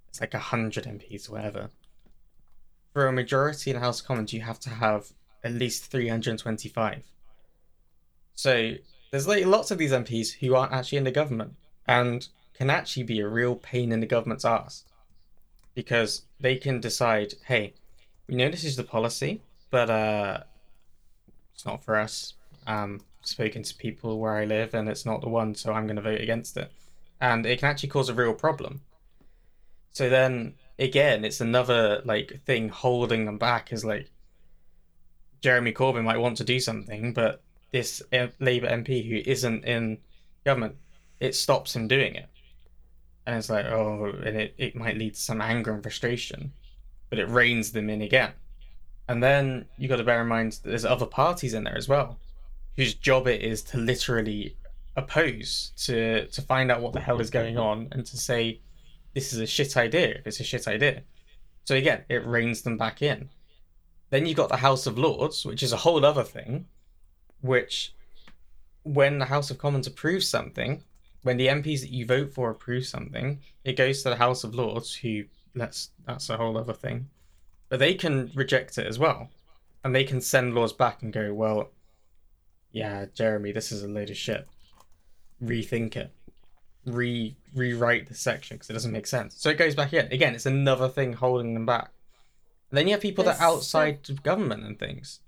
[0.10, 1.70] it's like a hundred MPs or whatever.
[2.94, 5.12] For a majority in the House of Commons, you have to have
[5.44, 7.04] at least three hundred and twenty-five.
[8.34, 8.74] So
[9.12, 11.56] there's like lots of these MPs who aren't actually in the government
[11.88, 14.84] and can actually be a real pain in the government's ass
[15.76, 17.74] because they can decide, hey,
[18.28, 20.40] we know this is the policy, but uh,
[21.54, 22.34] it's not for us.
[22.66, 25.98] Um, spoken to people where I live, and it's not the one, so I'm going
[25.98, 26.72] to vote against it.
[27.22, 28.82] And it can actually cause a real problem.
[29.92, 33.72] So then, again, it's another like thing holding them back.
[33.72, 34.10] Is like
[35.42, 39.98] Jeremy Corbyn might want to do something, but this uh, Labour MP who isn't in
[40.46, 40.76] government,
[41.20, 42.28] it stops him doing it.
[43.26, 46.54] And it's like, oh, and it, it might lead to some anger and frustration,
[47.10, 48.32] but it reins them in again.
[49.10, 52.18] And then you got to bear in mind there's other parties in there as well
[52.78, 54.56] whose job it is to literally
[54.96, 58.60] oppose to to find out what the hell is going on and to say
[59.14, 61.02] this is a shit idea if it's a shit idea
[61.66, 63.30] so again it reins them back in
[64.10, 66.66] then you've got the house of lords which is a whole other thing
[67.42, 67.94] which
[68.84, 70.84] when the house of commons approves something
[71.24, 74.56] when the mps that you vote for approve something it goes to the house of
[74.56, 75.24] lords who
[75.56, 77.10] that's that's a whole other thing
[77.70, 79.30] but they can reject it as well
[79.84, 81.70] and they can send laws back and go well
[82.78, 84.48] yeah, Jeremy, this is a load of shit.
[85.44, 86.12] Rethink it.
[86.86, 89.36] Re rewrite the section because it doesn't make sense.
[89.36, 90.12] So it goes back in.
[90.12, 91.92] Again, it's another thing holding them back.
[92.70, 95.22] And then you have people that are outside of government and things.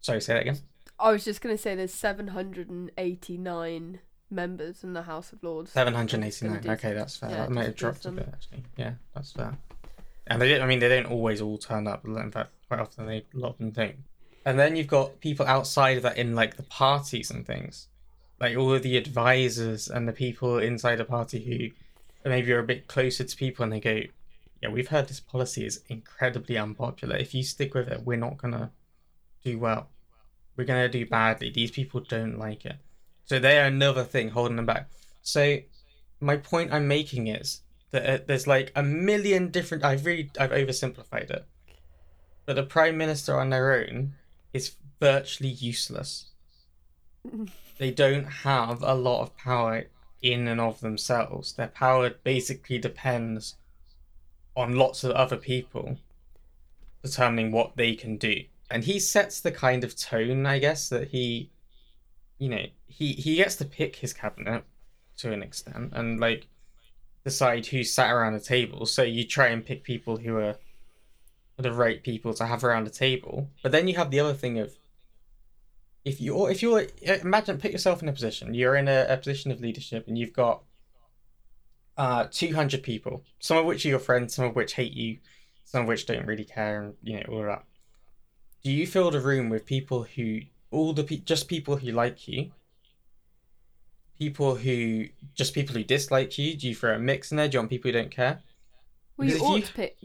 [0.00, 0.58] Sorry, say that again.
[0.98, 5.72] I was just gonna say there's 789 members in the House of Lords.
[5.72, 6.62] Seven hundred eighty-nine.
[6.66, 7.30] Okay, that's fair.
[7.30, 8.64] Yeah, that might have dropped a bit actually.
[8.76, 9.56] Yeah, that's fair.
[10.26, 12.04] And they, I mean, they don't always all turn up.
[12.04, 13.96] In fact, quite often they a lot of them don't.
[14.46, 17.88] And then you've got people outside of that in like the parties and things,
[18.40, 21.74] like all of the advisors and the people inside the party
[22.24, 24.00] who maybe are a bit closer to people, and they go,
[24.62, 27.16] "Yeah, we've heard this policy is incredibly unpopular.
[27.16, 28.70] If you stick with it, we're not gonna
[29.44, 29.90] do well.
[30.56, 31.50] We're gonna do badly.
[31.50, 32.76] These people don't like it."
[33.24, 34.88] So they are another thing holding them back.
[35.22, 35.58] So
[36.20, 39.84] my point I'm making is that uh, there's like a million different.
[39.84, 41.46] I've really I've oversimplified it,
[42.46, 44.14] but the prime minister on their own
[44.52, 46.26] is virtually useless.
[47.78, 49.84] they don't have a lot of power
[50.22, 51.52] in and of themselves.
[51.52, 53.56] Their power basically depends
[54.56, 55.98] on lots of other people
[57.02, 58.44] determining what they can do.
[58.70, 61.50] And he sets the kind of tone, I guess, that he,
[62.38, 64.64] you know, he, he gets to pick his cabinet
[65.18, 66.48] to an extent and, like,
[67.24, 68.86] decide who sat around the table.
[68.86, 70.56] So you try and pick people who are
[71.56, 73.50] the right people to have around the table.
[73.62, 74.76] But then you have the other thing of
[76.04, 76.86] if you if you're
[77.22, 80.32] imagine put yourself in a position you're in a, a position of leadership and you've
[80.32, 80.62] got
[81.96, 85.18] uh 200 people some of which are your friends some of which hate you
[85.64, 87.64] some of which don't really care and you know all that
[88.64, 90.40] do you fill the room with people who
[90.72, 92.50] all the pe- just people who like you
[94.18, 97.56] people who just people who dislike you do you throw a mix in there do
[97.56, 98.40] you want people who don't care
[99.16, 99.96] Well, you Because ought you- to pick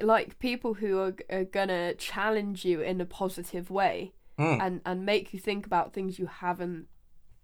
[0.00, 4.62] like people who are, are gonna challenge you in a positive way Mm.
[4.62, 6.86] and and make you think about things you haven't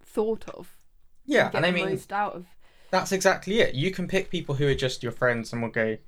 [0.03, 0.79] thought of.
[1.27, 2.47] yeah get and i mean most out of.
[2.90, 3.75] That's exactly it.
[3.75, 5.99] You can pick people who are just your friends and will go,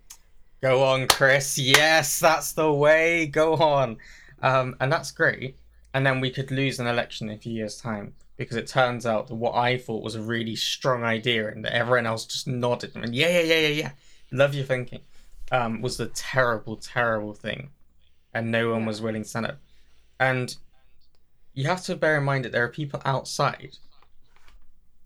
[0.62, 1.58] go on, Chris.
[1.58, 3.26] Yes, that's the way.
[3.26, 3.98] Go on.
[4.42, 5.56] Um, and that's great.
[5.92, 9.04] And then we could lose an election in a few years' time because it turns
[9.06, 12.46] out that what I thought was a really strong idea and that everyone else just
[12.46, 13.90] nodded and went, yeah, yeah, yeah, yeah, yeah.
[14.32, 15.00] Love your thinking.
[15.52, 17.70] Um, was the terrible, terrible thing.
[18.32, 19.58] And no one was willing to stand up.
[20.20, 20.56] And
[21.54, 23.76] you have to bear in mind that there are people outside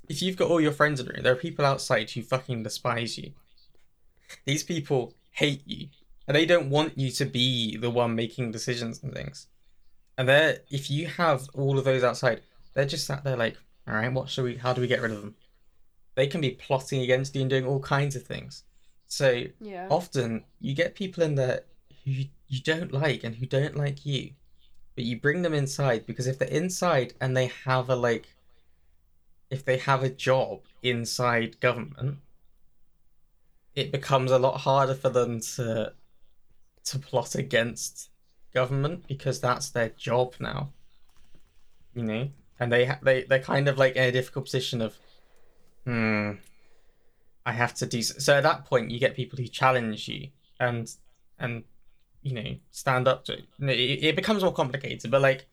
[0.09, 2.63] if you've got all your friends in the room, there are people outside who fucking
[2.63, 3.33] despise you.
[4.45, 5.89] These people hate you
[6.27, 9.47] and they don't want you to be the one making decisions and things.
[10.17, 12.41] And they're if you have all of those outside,
[12.73, 13.57] they're just sat there like,
[13.87, 14.57] all right, what should we?
[14.57, 15.35] How do we get rid of them?
[16.15, 18.65] They can be plotting against you and doing all kinds of things.
[19.07, 19.89] So Yeah.
[19.91, 21.65] often you get people in there
[22.05, 24.31] who you don't like and who don't like you,
[24.95, 28.29] but you bring them inside because if they're inside and they have a like,
[29.51, 32.19] if they have a job inside government,
[33.75, 35.93] it becomes a lot harder for them to
[36.85, 38.11] to plot against
[38.53, 40.71] government because that's their job now.
[41.95, 44.97] You know, and they ha- they they're kind of like in a difficult position of,
[45.85, 46.33] hmm,
[47.47, 48.35] I have to do so.
[48.35, 50.91] At that point, you get people who challenge you and
[51.39, 51.65] and
[52.23, 53.45] you know stand up to it.
[53.61, 55.47] It, it becomes more complicated, but like,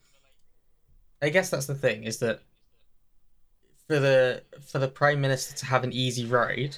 [1.20, 2.40] I guess that's the thing is that
[3.86, 6.76] for the for the prime minister to have an easy ride,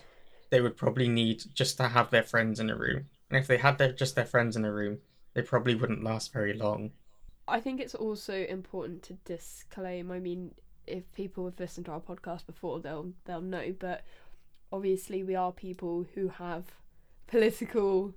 [0.51, 3.07] they would probably need just to have their friends in a room.
[3.35, 4.99] And if they had their just their friends in a room,
[5.35, 6.93] they probably wouldn't last very long.
[7.49, 10.13] I think it's also important to disclaim.
[10.13, 10.53] I mean,
[10.87, 13.75] if people have listened to our podcast before, they'll they'll know.
[13.77, 14.05] But
[14.73, 16.67] obviously, we are people who have
[17.27, 18.15] political,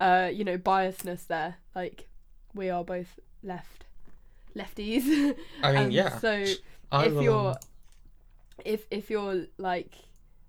[0.00, 1.26] uh, you know, biasness.
[1.26, 2.06] There, like
[2.54, 3.86] we are both left
[4.54, 5.34] lefties.
[5.62, 6.18] I mean, yeah.
[6.18, 6.44] So
[6.92, 7.56] I if will- you're
[8.66, 9.94] if if you're like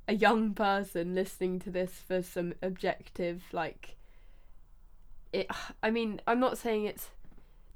[0.10, 3.96] a young person listening to this for some objective like
[5.34, 5.48] it
[5.84, 7.10] i mean i'm not saying it's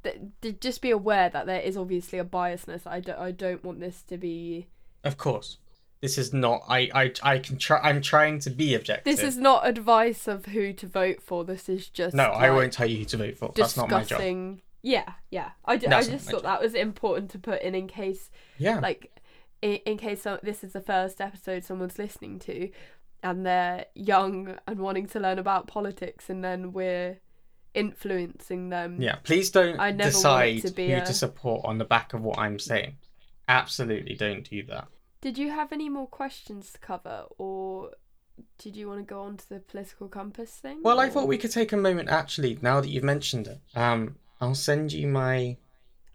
[0.03, 3.79] that just be aware that there is obviously a biasness i don't i don't want
[3.79, 4.67] this to be
[5.03, 5.57] Of course.
[6.01, 9.05] This is not I I I can try I'm trying to be objective.
[9.05, 12.73] this is not advice of who to vote for this is just No, I won't
[12.73, 13.53] tell you who to vote for.
[13.55, 14.21] That's not my job.
[14.81, 16.43] yeah yeah i, I just thought job.
[16.43, 18.79] that was important to put in in case Yeah.
[18.79, 19.17] like
[19.61, 22.69] in, in case so, this is the first episode someone's listening to
[23.23, 27.19] and they're young and wanting to learn about politics and then we're
[27.73, 29.15] influencing them yeah.
[29.23, 32.21] Please don't I never decide to be who a- to support on the back of
[32.21, 32.97] what I'm saying.
[33.47, 34.87] Absolutely don't do that.
[35.21, 37.91] did you have any more questions to cover or
[38.57, 41.37] did you want to go on to the political compass thing Well, I thought we
[41.37, 43.59] could take a moment actually, now that you've mentioned it.
[43.75, 45.57] Um I'll send you my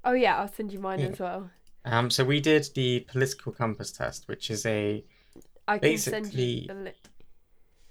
[0.05, 1.07] oh yeah i'll send you mine Yeah.
[1.09, 1.51] as well
[1.85, 5.05] um so we did the political compass test, which is a
[5.66, 6.92] i can send Basically- you the li-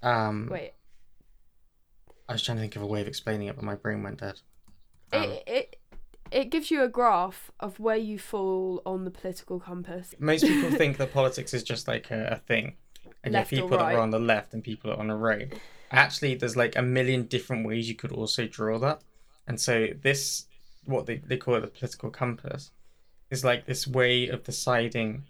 [0.02, 0.72] um wait
[2.28, 4.20] I was trying to think of a way of explaining it, but my brain went
[4.20, 4.40] dead.
[5.12, 5.76] Um, it, it
[6.30, 10.14] it gives you a graph of where you fall on the political compass.
[10.18, 12.74] Most people think that politics is just like a, a thing
[13.24, 15.08] and you have Left people that are on the left and people that are on
[15.08, 15.52] the right
[15.90, 19.00] actually there's like a million different ways you could also draw that
[19.46, 20.46] and so this
[20.84, 22.70] what they, they call it the political compass
[23.30, 25.24] is like this way of deciding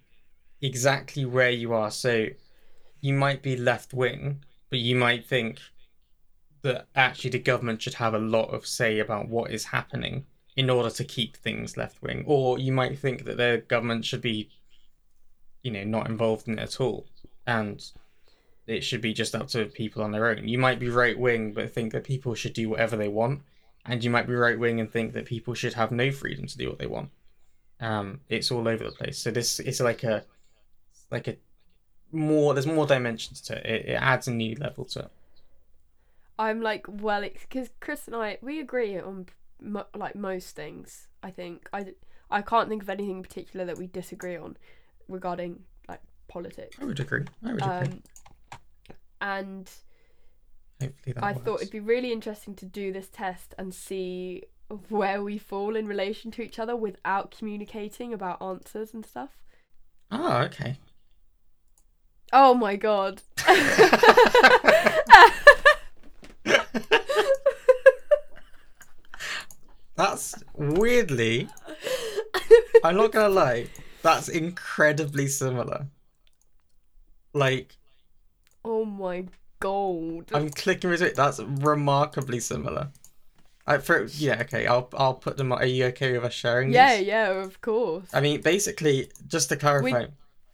[0.60, 1.90] exactly where you are.
[1.90, 2.26] So
[3.00, 5.58] you might be left wing but you might think
[6.62, 10.68] that actually the government should have a lot of say about what is happening in
[10.68, 14.48] order to keep things left wing or you might think that the government should be
[15.62, 17.06] you know not involved in it at all
[17.46, 17.92] and
[18.66, 20.46] it should be just up to people on their own.
[20.46, 23.42] You might be right wing but think that people should do whatever they want
[23.86, 26.58] and you might be right wing and think that people should have no freedom to
[26.58, 27.10] do what they want.
[27.80, 29.16] Um it's all over the place.
[29.16, 30.24] So this is like a
[31.10, 31.36] like a
[32.10, 33.64] more there's more dimensions to it.
[33.64, 35.10] It, it adds a new level to it
[36.38, 39.26] I'm like well because Chris and I we agree on
[39.60, 41.08] mo- like most things.
[41.22, 41.94] I think I
[42.30, 44.56] I can't think of anything in particular that we disagree on
[45.08, 46.76] regarding like politics.
[46.80, 48.02] i would agree i would agree Um,
[49.20, 49.70] and
[50.80, 54.44] hopefully that I thought it'd be really interesting to do this test and see
[54.90, 59.30] where we fall in relation to each other without communicating about answers and stuff.
[60.12, 60.76] oh okay
[62.30, 63.22] Oh my god.
[69.98, 71.48] That's weirdly,
[72.84, 73.66] I'm not gonna lie,
[74.00, 75.88] that's incredibly similar.
[77.34, 77.76] Like,
[78.64, 79.24] oh my
[79.58, 80.30] god.
[80.32, 82.90] I'm clicking with it, that's remarkably similar.
[83.66, 85.50] I for yeah, okay, I'll I'll put them.
[85.50, 86.72] Are you okay with us sharing?
[86.72, 87.06] yeah, these?
[87.08, 88.06] yeah, of course.
[88.14, 90.06] I mean, basically, just to clarify,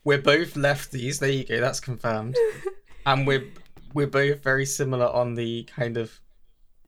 [0.04, 0.14] we...
[0.14, 1.18] are both lefties.
[1.18, 1.60] There you go.
[1.60, 2.34] That's confirmed.
[3.06, 3.44] and we're
[3.92, 6.18] we're both very similar on the kind of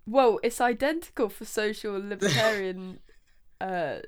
[0.07, 2.99] Well, it's identical for social libertarian
[3.61, 3.99] uh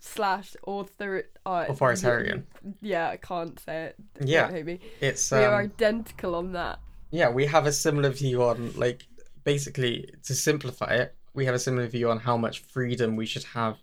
[0.00, 2.46] slash author uh, authoritarian.
[2.80, 3.96] Yeah, I can't say it.
[4.20, 4.50] Yeah.
[4.50, 4.80] Me.
[5.00, 6.78] It's we are um, identical on that.
[7.10, 9.06] yeah, we have a similar view on like
[9.44, 13.44] basically to simplify it, we have a similar view on how much freedom we should
[13.44, 13.76] have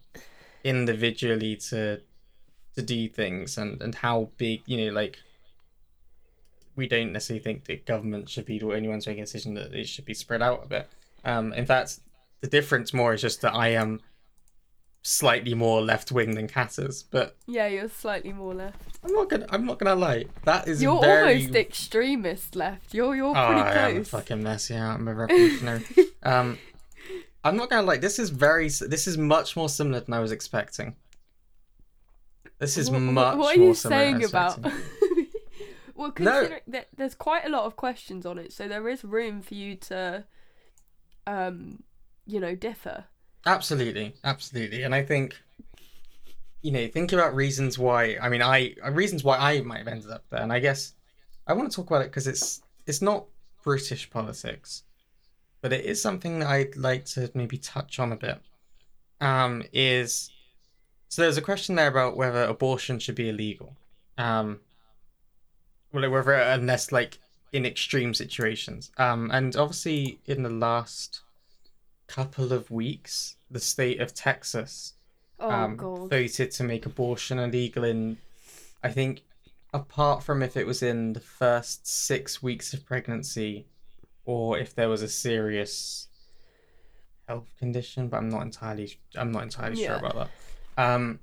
[0.63, 2.01] individually to
[2.75, 5.17] to do things and and how big you know like
[6.75, 9.73] we don't necessarily think that government should be the only ones making a decision that
[9.73, 10.89] it should be spread out a bit.
[11.23, 11.99] Um, in fact,
[12.41, 14.01] the difference more is just that I am
[15.03, 18.97] slightly more left wing than Kat is, but Yeah, you're slightly more left.
[19.03, 20.25] I'm not gonna I'm not gonna lie.
[20.45, 22.93] That is You're very almost extremist left.
[22.93, 24.69] You're you're Oh, pretty I am a fucking mess.
[24.69, 25.83] Yeah, I'm a revolutionary.
[26.23, 26.57] um,
[27.43, 28.01] I'm not gonna like.
[28.01, 28.67] This is very.
[28.69, 30.95] This is much more similar than I was expecting.
[32.57, 34.59] This is Wh- wh- much What are more you I saying about?
[35.95, 36.13] well, No.
[36.13, 39.55] considering that there's quite a lot of questions on it, so there is room for
[39.55, 40.25] you to,
[41.25, 41.83] um,
[42.25, 43.05] you know, differ.
[43.45, 45.35] Absolutely, absolutely, and I think,
[46.61, 48.17] you know, think about reasons why.
[48.21, 50.93] I mean, I uh, reasons why I might have ended up there, and I guess
[51.47, 53.25] I want to talk about it because it's it's not
[53.63, 54.83] British politics,
[55.61, 58.39] but it is something that I'd like to maybe touch on a bit.
[59.21, 60.31] Um, is
[61.07, 63.77] so there's a question there about whether abortion should be illegal.
[64.17, 64.59] Um,
[65.95, 67.19] whether unless like
[67.51, 68.91] in extreme situations.
[68.97, 71.21] Um, and obviously in the last
[72.07, 74.93] couple of weeks, the state of Texas
[75.39, 76.09] Oh um, god.
[76.09, 78.17] voted to make abortion illegal in,
[78.83, 79.21] I think,
[79.73, 83.65] apart from if it was in the first six weeks of pregnancy,
[84.25, 86.07] or if there was a serious
[87.27, 88.07] health condition.
[88.07, 90.29] But I'm not entirely, I'm not entirely sure about that.
[90.77, 91.19] Um,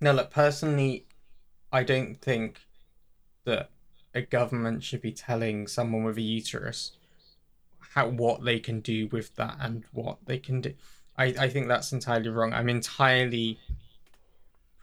[0.00, 1.06] no, look, personally,
[1.72, 2.60] I don't think
[3.48, 3.70] that
[4.14, 6.92] a government should be telling someone with a uterus
[7.94, 10.72] how what they can do with that and what they can do.
[11.16, 12.52] I, I think that's entirely wrong.
[12.52, 13.58] I'm entirely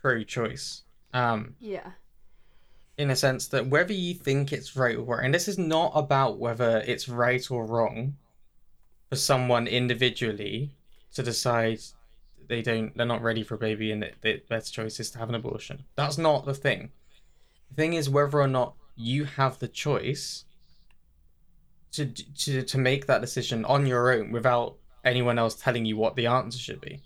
[0.02, 0.84] pro-choice.
[1.14, 1.92] Um, yeah.
[2.98, 5.92] in a sense that whether you think it's right or wrong, and this is not
[5.96, 8.18] about whether it's right or wrong
[9.10, 10.72] for someone individually
[11.14, 11.80] to decide
[12.48, 15.20] they don't they're not ready for a baby and that the best choice is to
[15.20, 15.84] have an abortion.
[15.96, 16.92] That's not the thing.
[17.70, 20.46] The thing is whether or not you have the choice
[21.92, 26.16] to to to make that decision on your own without anyone else telling you what
[26.16, 27.00] the answer should be.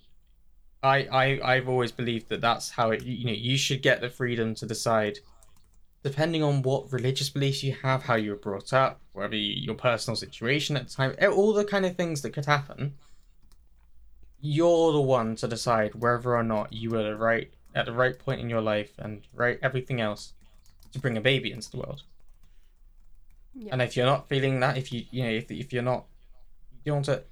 [0.82, 4.08] I, I I've always believed that that's how it you know you should get the
[4.08, 5.18] freedom to decide
[6.02, 9.74] depending on what religious beliefs you have, how you were brought up, whether you, your
[9.74, 12.94] personal situation at the time, all the kind of things that could happen.
[14.40, 18.18] You're the one to decide whether or not you were the right at the right
[18.18, 20.32] point in your life and right everything else
[20.92, 22.02] to bring a baby into the world.
[23.54, 23.72] Yeah.
[23.72, 26.06] And if you're not feeling that, if you you know if, if you're not
[26.84, 27.24] you want to,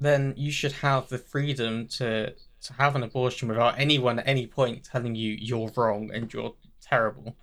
[0.00, 4.46] then you should have the freedom to to have an abortion without anyone at any
[4.46, 7.36] point telling you you're wrong and you're terrible.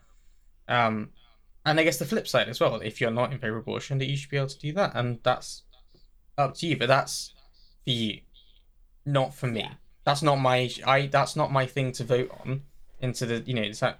[0.67, 1.09] Um,
[1.65, 3.97] and I guess the flip side as well, if you're not in favor of abortion,
[3.99, 5.63] that you should be able to do that, and that's
[6.37, 6.77] up to you.
[6.77, 7.33] But that's
[7.83, 8.19] for you,
[9.05, 9.61] not for me.
[9.61, 9.73] Yeah.
[10.03, 11.07] That's not my I.
[11.07, 12.61] That's not my thing to vote on.
[12.99, 13.99] Into the you know it's that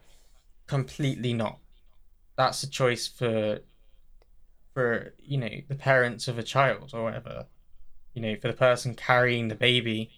[0.68, 1.60] completely not.
[2.38, 3.60] That's a choice for
[4.74, 7.48] for you know the parents of a child or whatever.
[8.14, 10.12] You know for the person carrying the baby,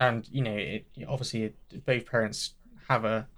[0.00, 2.54] and you know it, obviously it, both parents
[2.88, 3.28] have a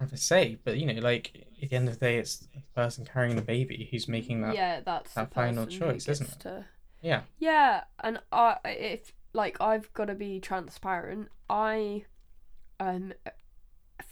[0.00, 2.60] have a say, but you know like at the end of the day, it's the
[2.74, 4.54] person carrying the baby who's making that.
[4.54, 6.40] yeah, that's that final choice, isn't it?
[6.40, 6.64] To...
[7.02, 7.22] Yeah.
[7.38, 11.28] Yeah, and I if like I've got to be transparent.
[11.48, 12.04] I
[12.80, 13.12] um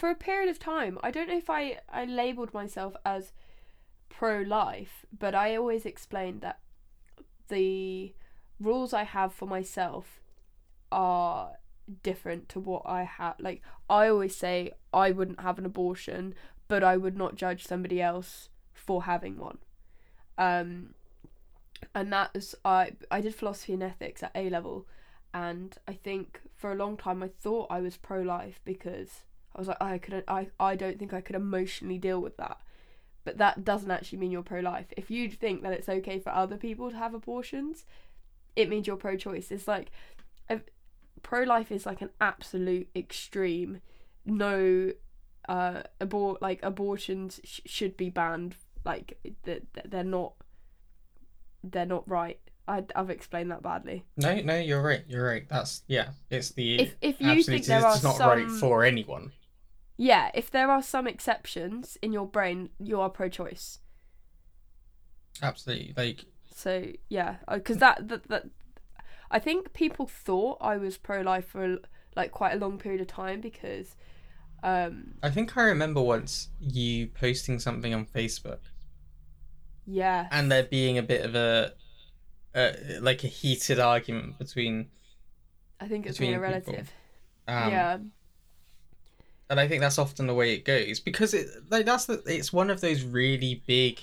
[0.02, 3.30] for a period of time, I don't know if I I labeled myself as
[4.08, 6.58] pro life, but I always explained that
[7.46, 8.12] the
[8.58, 10.20] rules I have for myself
[10.90, 11.52] are
[12.02, 13.36] different to what I have.
[13.38, 16.34] Like I always say I wouldn't have an abortion,
[16.66, 19.58] but I would not judge somebody else for having one.
[20.36, 20.94] Um
[21.94, 24.84] and that is, I I did philosophy and ethics at A level
[25.32, 29.58] and I think for a long time I thought I was pro life because I
[29.58, 32.58] was like I couldn't I, I don't think I could emotionally deal with that.
[33.24, 34.86] But that doesn't actually mean you're pro life.
[34.96, 37.84] If you think that it's okay for other people to have abortions,
[38.56, 39.50] it means you're pro choice.
[39.50, 39.90] It's like
[41.22, 43.80] pro life is like an absolute extreme.
[44.24, 44.92] No
[45.48, 50.34] uh abort like abortions sh- should be banned like th- th- they're not
[51.64, 52.38] they're not right.
[52.68, 54.04] I, I've explained that badly.
[54.16, 55.02] No, no, you're right.
[55.08, 55.48] You're right.
[55.48, 56.10] That's yeah.
[56.30, 59.32] It's the If if you think there are It's not some, right for anyone.
[59.96, 63.78] Yeah, if there are some exceptions in your brain, you are pro-choice.
[65.42, 65.94] Absolutely.
[65.96, 66.24] Like
[66.54, 68.44] So yeah, because that, that that
[69.30, 71.78] I think people thought I was pro-life for
[72.14, 73.96] like quite a long period of time because
[74.62, 78.58] um I think I remember once you posting something on Facebook
[79.86, 81.72] yeah and there being a bit of a,
[82.54, 84.88] a like a heated argument between
[85.80, 86.74] I think it's me a between people.
[86.76, 86.92] relative
[87.48, 87.98] um, yeah
[89.50, 92.52] and I think that's often the way it goes because it like that's the, it's
[92.52, 94.00] one of those really big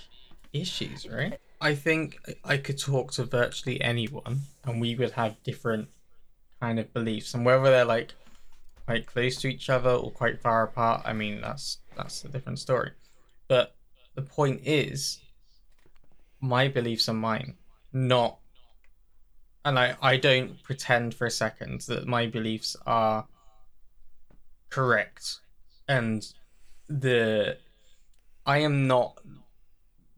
[0.53, 1.39] issues, right?
[1.61, 5.89] I think I could talk to virtually anyone, and we would have different
[6.61, 8.13] kind of beliefs, and whether they're like
[8.85, 12.59] quite close to each other or quite far apart, I mean that's that's a different
[12.59, 12.91] story.
[13.47, 13.75] But
[14.15, 15.19] the point is,
[16.41, 17.55] my beliefs are mine,
[17.93, 18.39] not.
[19.65, 23.27] And I, I don't pretend for a second that my beliefs are
[24.69, 25.39] correct
[25.87, 26.33] and
[26.87, 27.57] the
[28.45, 29.19] I am not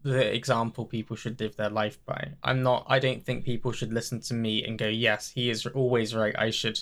[0.02, 2.32] the example people should live their life by.
[2.42, 5.66] I'm not I don't think people should listen to me and go, "Yes, he is
[5.66, 6.34] always right.
[6.38, 6.80] I should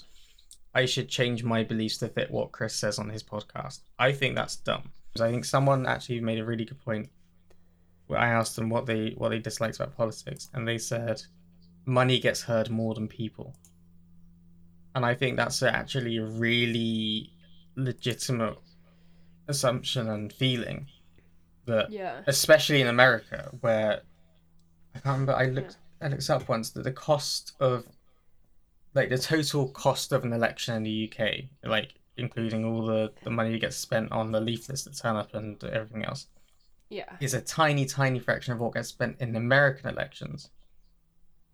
[0.74, 4.36] I should change my beliefs to fit what Chris says on his podcast." I think
[4.36, 4.92] that's dumb.
[5.20, 7.10] I think someone actually made a really good point
[8.06, 11.22] where I asked them what they what they disliked about politics and they said
[11.84, 13.54] money gets heard more than people.
[14.94, 17.32] And I think that's actually a really
[17.76, 18.58] legitimate
[19.48, 20.86] assumption and feeling
[21.66, 22.22] that Yeah.
[22.26, 24.02] especially in America where
[24.94, 27.84] I can't remember I looked I looked up once that the cost of
[28.94, 33.30] like the total cost of an election in the UK, like including all the, the
[33.30, 36.26] money that gets spent on the leaflets that turn up and everything else,
[36.88, 37.16] Yeah.
[37.20, 40.50] is a tiny, tiny fraction of what gets spent in American elections.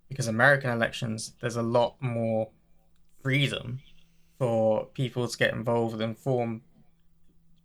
[0.08, 2.48] Because American elections, there's a lot more
[3.22, 3.80] freedom
[4.38, 6.62] for people to get involved and form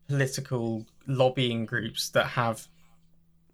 [0.08, 2.68] political lobbying groups that have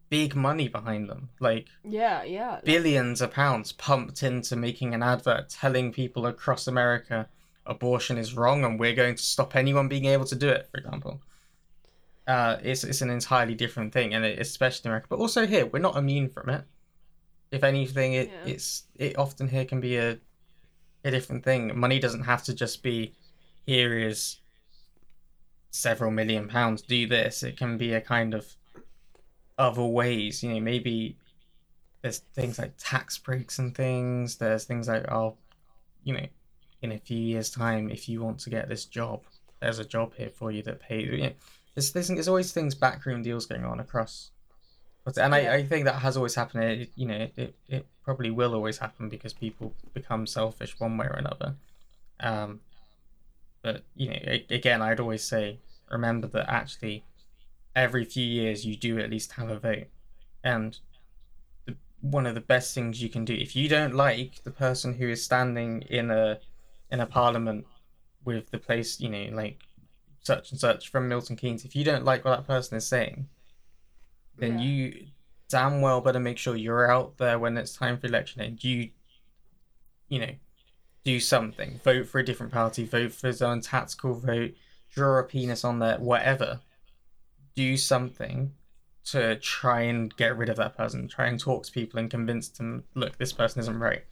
[0.10, 1.30] big money behind them.
[1.40, 2.60] Like Yeah, yeah.
[2.64, 7.28] billions of pounds pumped into making an advert telling people across America
[7.66, 10.78] abortion is wrong and we're going to stop anyone being able to do it, for
[10.78, 11.22] example.
[12.26, 15.66] Uh, it's, it's an entirely different thing, and it, especially in America, but also here,
[15.66, 16.64] we're not immune from it.
[17.52, 18.52] If anything, it, Yeah.
[18.52, 20.18] it's it often here can be a
[21.04, 21.78] a different thing.
[21.78, 23.14] Money doesn't have to just be
[23.66, 24.38] here is
[25.72, 26.82] several million pounds.
[26.82, 27.44] Do this.
[27.44, 28.56] It can be a kind of
[29.58, 30.44] other ways.
[30.44, 31.18] You know, maybe
[32.02, 34.38] there's things like tax breaks and things.
[34.38, 35.36] There's things like oh,
[36.04, 36.28] you know,
[36.82, 39.24] in a few years' time, if you want to get this job,
[39.62, 41.10] there's a job here for you that pays.
[41.10, 41.34] You know,
[41.76, 44.32] there's, there's there's always things backroom deals going on across.
[45.04, 46.64] But and I, I think that has always happened.
[46.64, 51.08] It, you know, it, it probably will always happen because people become selfish one way
[51.08, 51.56] or another.
[52.22, 52.62] Um,
[53.62, 55.60] but you know, again, I'd always say
[55.92, 57.04] remember that actually
[57.76, 59.88] every few years you do at least have a vote,
[60.42, 60.80] and
[61.66, 64.94] the, one of the best things you can do if you don't like the person
[64.94, 66.40] who is standing in a
[66.90, 67.66] in a parliament
[68.24, 69.60] with the place, you know, like
[70.22, 73.28] such and such from Milton Keynes, if you don't like what that person is saying,
[74.38, 74.66] then Yeah.
[74.66, 75.08] you
[75.50, 78.90] damn well better make sure you're out there when it's time for election and you
[80.10, 80.32] you know
[81.04, 84.54] do something vote for a different party vote for his own tactical vote
[84.94, 86.60] draw a penis on there whatever
[87.56, 88.52] do something
[89.06, 92.50] to try and get rid of that person try and talk to people and convince
[92.50, 94.04] them look this person isn't right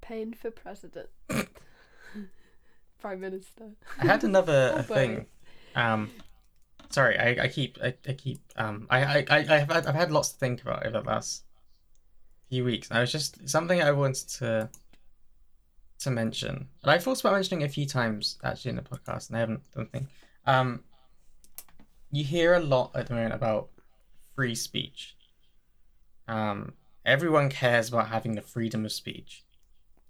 [0.00, 1.08] Pain for president.
[3.00, 3.70] Prime Minister.
[3.98, 5.26] I had another thing.
[5.76, 6.10] Um,
[6.90, 10.10] sorry, I, I keep I, I keep um I, I I I've had, I've had
[10.10, 11.44] lots to think about over the last
[12.48, 12.88] few weeks.
[12.88, 14.68] And I was just something I wanted to
[16.00, 19.28] to mention, and I've thought about mentioning it a few times actually in the podcast,
[19.28, 20.08] and I haven't done anything.
[20.46, 20.84] Um,
[22.10, 23.68] you hear a lot at the moment about
[24.34, 25.14] free speech.
[26.26, 26.72] Um,
[27.04, 29.44] everyone cares about having the freedom of speech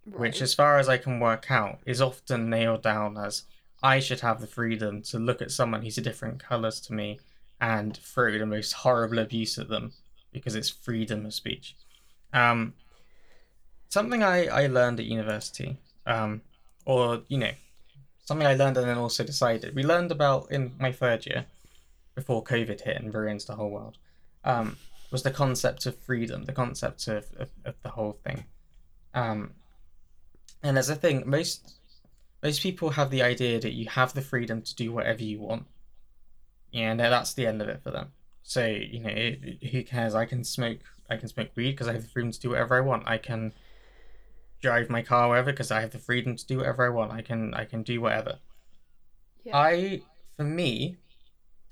[0.05, 3.45] which, as far as I can work out, is often nailed down as
[3.83, 7.19] I should have the freedom to look at someone who's a different colours to me
[7.61, 9.93] and throw the most horrible abuse at them
[10.33, 11.77] because it's freedom of speech.
[12.33, 12.75] Um,
[13.89, 16.43] something I, I learned at university, um,
[16.85, 17.53] or, you know,
[18.25, 19.75] something I learned and then also decided.
[19.75, 21.47] We learned about in my third year,
[22.15, 23.97] before COVID hit and ruined the whole world,
[24.45, 24.77] um,
[25.11, 28.45] was the concept of freedom, the concept of, of, of the whole thing.
[29.15, 29.53] Um,
[30.63, 31.80] and as a thing, most
[32.43, 35.67] most people have the idea that you have the freedom to do whatever you want.
[36.73, 38.13] Yeah, and that's the end of it for them.
[38.43, 40.15] So you know, it, it- who cares?
[40.15, 40.79] I can smoke.
[41.09, 43.07] I can smoke weed because I have the freedom to do whatever I want.
[43.09, 43.53] I can
[44.63, 47.13] drive my car wherever because I have the freedom to do whatever I want.
[47.13, 48.39] I can I can do whatever.
[49.45, 49.57] Yeah.
[49.57, 50.03] I,
[50.37, 50.97] for me,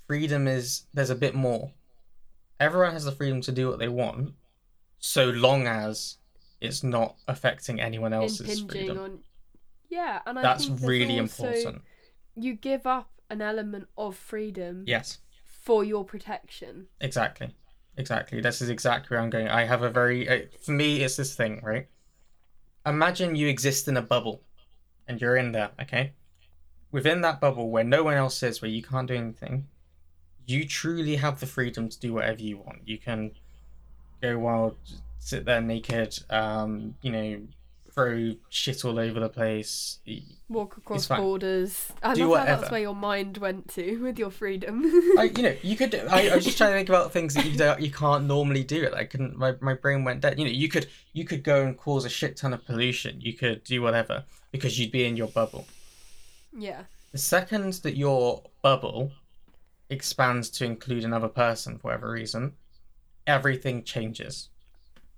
[0.07, 1.71] freedom is there's a bit more.
[2.59, 4.33] Everyone has the freedom to do what they want,
[4.99, 6.17] so long as
[6.59, 8.97] it's not affecting anyone else's Impinging freedom.
[8.99, 9.19] on.
[9.89, 11.81] Yeah, and I That's think really also- important.
[12.35, 16.87] You give up an element of freedom Yes, for your protection.
[17.01, 17.55] exactly,
[17.97, 18.39] exactly.
[18.41, 19.47] This is exactly where I'm going.
[19.49, 21.87] I have a very uh, for me, it's this thing, right?
[22.85, 24.41] Imagine you exist in a bubble,
[25.07, 26.13] and you're in there, okay?
[26.91, 29.67] within that bubble where no one else is, where you can't do anything,
[30.47, 32.79] you truly have the freedom to do whatever you want.
[32.83, 33.29] You can
[34.23, 34.75] go wild,
[35.19, 37.41] sit there naked, um, you know,
[37.91, 39.99] throw shit all over the place.
[40.47, 41.91] Walk across borders.
[42.01, 42.61] I Do love how whatever.
[42.61, 44.83] that's where your mind went to with your freedom.
[45.17, 45.93] I, you know, you could.
[45.95, 48.63] I, I was just trying to think about things that you don't, you can't normally
[48.63, 48.83] do.
[48.83, 48.93] It.
[48.93, 49.37] I couldn't.
[49.37, 50.39] My, my brain went dead.
[50.39, 53.21] You know, you could you could go and cause a shit ton of pollution.
[53.21, 55.67] You could do whatever because you'd be in your bubble.
[56.57, 56.83] yeah.
[57.11, 59.11] The second that your bubble
[59.89, 62.53] expands to include another person for whatever reason,
[63.25, 64.49] everything changes.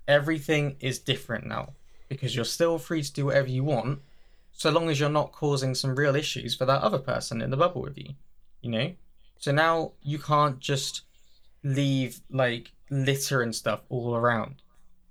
[0.08, 1.74] Everything is different now
[2.12, 4.00] because you're still free to do whatever you want,
[4.52, 7.56] so long as you're not causing some real issues for that other person in the
[7.56, 8.10] bubble with you.
[8.60, 8.92] You know?
[9.38, 11.02] So now you can't just
[11.64, 14.56] leave like litter and stuff all around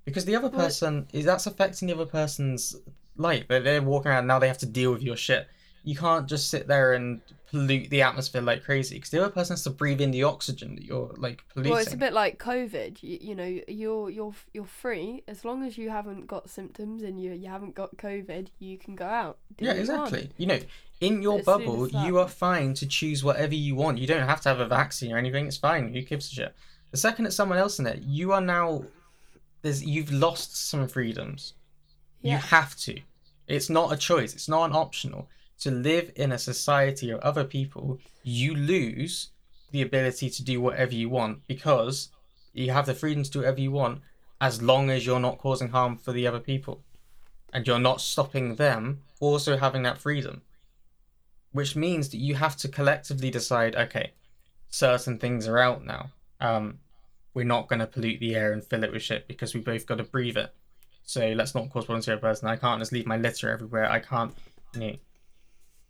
[0.06, 2.76] because the other person is that's affecting the other person's
[3.18, 3.45] life.
[3.47, 4.39] They're, they're walking around now.
[4.39, 5.47] They have to deal with your shit.
[5.84, 9.54] You can't just sit there and pollute the atmosphere like crazy because the other person
[9.54, 11.72] has to breathe in the oxygen that you're like polluting.
[11.72, 13.02] Well, it's a bit like COVID.
[13.02, 17.22] You, you know, you're you're you're free as long as you haven't got symptoms and
[17.22, 18.48] you you haven't got COVID.
[18.60, 19.40] You can go out.
[19.60, 20.30] yeah, what you exactly.
[20.38, 20.60] You know,
[21.02, 23.98] in your As bubble, you are fine to choose whatever you want.
[23.98, 25.48] You don't have to have a vaccine or anything.
[25.48, 25.94] It's fine.
[25.94, 26.56] Who gives a shit?
[26.92, 28.84] The second it's someone else in it, you are now
[29.62, 31.54] there's you've lost some freedoms.
[32.22, 33.00] You have to.
[33.48, 34.34] It's not a choice.
[34.34, 35.28] It's not an optional.
[35.62, 39.30] To live in a society of other people, you lose
[39.72, 42.09] the ability to do whatever you want because
[42.53, 44.01] you have the freedom to do whatever you want
[44.39, 46.82] as long as you're not causing harm for the other people
[47.53, 50.41] and you're not stopping them also having that freedom.
[51.51, 54.14] Which means that you have to collectively decide okay,
[54.70, 56.12] certain things are out now.
[56.39, 56.80] Um,
[57.36, 59.86] we're not going to pollute the air and fill it with shit because we both
[59.86, 60.53] got to breathe it.
[61.03, 62.47] So let's not cause problems to other person.
[62.47, 63.89] I can't just leave my litter everywhere.
[63.89, 64.34] I can't,
[64.74, 64.95] you know,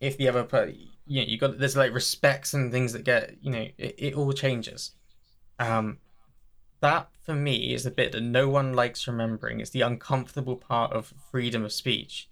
[0.02, 0.74] if the other, per-
[1.06, 4.14] you know, you got there's like respects and things that get, you know, it, it
[4.14, 4.90] all changes.
[5.58, 5.98] Um,
[6.80, 9.60] that for me is the bit that no one likes remembering.
[9.60, 12.28] It's the uncomfortable part of freedom of speech.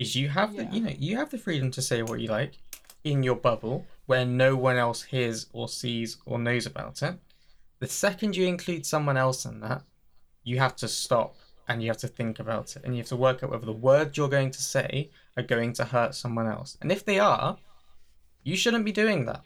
[0.00, 2.58] Is you have the, you know, you have the freedom to say what you like
[3.04, 7.14] in your bubble where no one else hears or sees or knows about it.
[7.78, 9.82] The second you include someone else in that,
[10.42, 11.36] you have to stop
[11.70, 13.72] and you have to think about it and you have to work out whether the
[13.72, 16.76] words you're going to say are going to hurt someone else.
[16.82, 17.56] And if they are,
[18.42, 19.42] you shouldn't be doing that.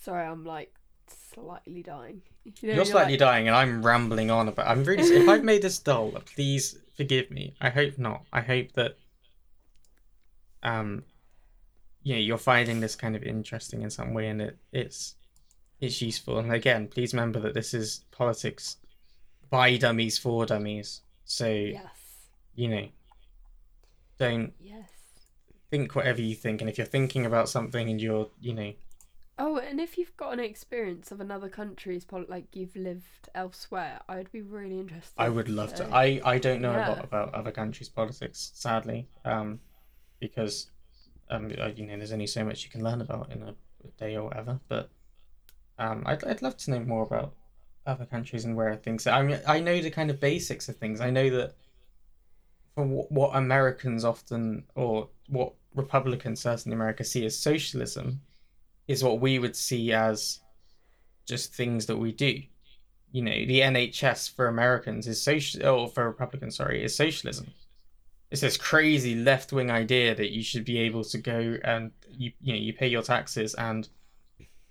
[0.00, 0.74] Sorry, I'm like
[1.06, 2.22] slightly dying.
[2.62, 5.44] You know, You're slightly like, dying and I'm rambling on about I'm really if I've
[5.44, 7.52] made this dull, please forgive me.
[7.60, 8.24] I hope not.
[8.32, 8.96] I hope that
[10.62, 11.02] um
[12.02, 15.16] you know, you're finding this kind of interesting in some way and it it's
[15.78, 16.38] it's useful.
[16.38, 18.78] And again, please remember that this is politics
[19.50, 21.02] by dummies for dummies.
[21.24, 22.28] So, Yes.
[22.54, 22.88] you know,
[24.18, 24.90] don't Yes.
[25.70, 28.72] think whatever you think and if you're thinking about something and you're, you know,
[29.40, 34.00] Oh, and if you've got an experience of another country's pol- like you've lived elsewhere,
[34.08, 35.14] I'd be really interested.
[35.16, 35.88] I would love to.
[35.94, 39.60] I, I don't know a lot about other countries' politics, sadly, um,
[40.18, 40.72] because
[41.30, 43.54] um, uh, you know, there's only so much you can learn about in a
[43.96, 44.58] day or whatever.
[44.66, 44.90] But
[45.78, 47.34] um, I'd I'd love to know more about
[47.88, 49.06] other countries and where things.
[49.06, 51.00] I mean, I know the kind of basics of things.
[51.00, 51.54] I know that
[52.74, 58.20] for what, what Americans often or what Republicans certainly in America see as socialism
[58.86, 60.40] is what we would see as
[61.26, 62.42] just things that we do
[63.12, 67.48] you know the NHS for Americans is social or for Republicans sorry is socialism.
[68.30, 72.32] It's this crazy left wing idea that you should be able to go and you
[72.40, 73.88] you know you pay your taxes and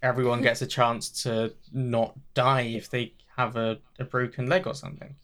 [0.01, 4.73] everyone gets a chance to not die if they have a, a broken leg or
[4.75, 5.15] something.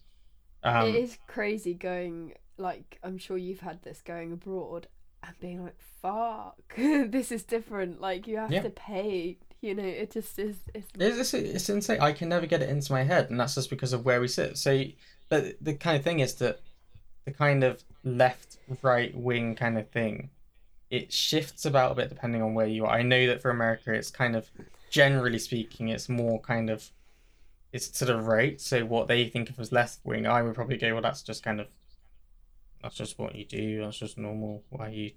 [0.62, 4.86] Um, it is crazy going like I'm sure you've had this going abroad
[5.22, 8.62] and being like, "Fuck, this is different." Like you have Yeah.
[8.62, 9.38] to pay.
[9.60, 10.58] You know, it just is.
[10.74, 12.00] It's, It's, it's, it's insane.
[12.00, 14.28] I can never get it into my head, and that's just because of where we
[14.28, 14.56] sit.
[14.58, 14.84] So,
[15.28, 16.60] but the kind of thing is that
[17.24, 20.30] the kind of left, right wing kind of thing,
[20.90, 22.96] it shifts about a bit depending on where you are.
[22.96, 24.50] I know that for America, it's kind of,
[24.90, 26.90] generally speaking, it's more kind of,
[27.72, 28.60] it's to the right.
[28.60, 31.42] So what they think of as left wing, I would probably go, well, that's just
[31.42, 31.66] kind of,
[32.82, 33.80] that's just what you do.
[33.80, 34.62] That's just normal.
[34.68, 35.12] Why you,